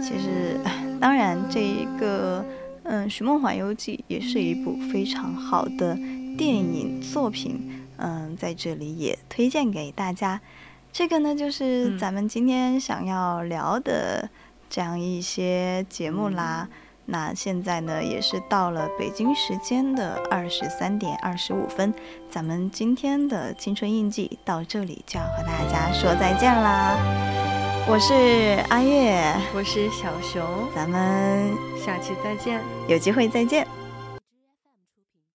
[0.00, 2.44] 其实，哎当然，这一个
[2.84, 5.98] 嗯，《寻梦环游记》也是一部非常好的
[6.36, 10.40] 电影作品，嗯，在这里也推荐给大家。
[10.92, 14.28] 这个呢，就是咱们今天想要聊的
[14.70, 16.68] 这样一些节目啦。
[17.06, 21.92] 那现在呢，也是到了北京时间的二十三点二十五分，
[22.30, 26.96] 咱们今天的青春印记到这里就要和大家说再见啦。
[27.86, 29.22] 我是阿月，
[29.54, 30.42] 我是小熊，
[30.74, 32.58] 咱们下期再见。
[32.88, 33.66] 有机会再见。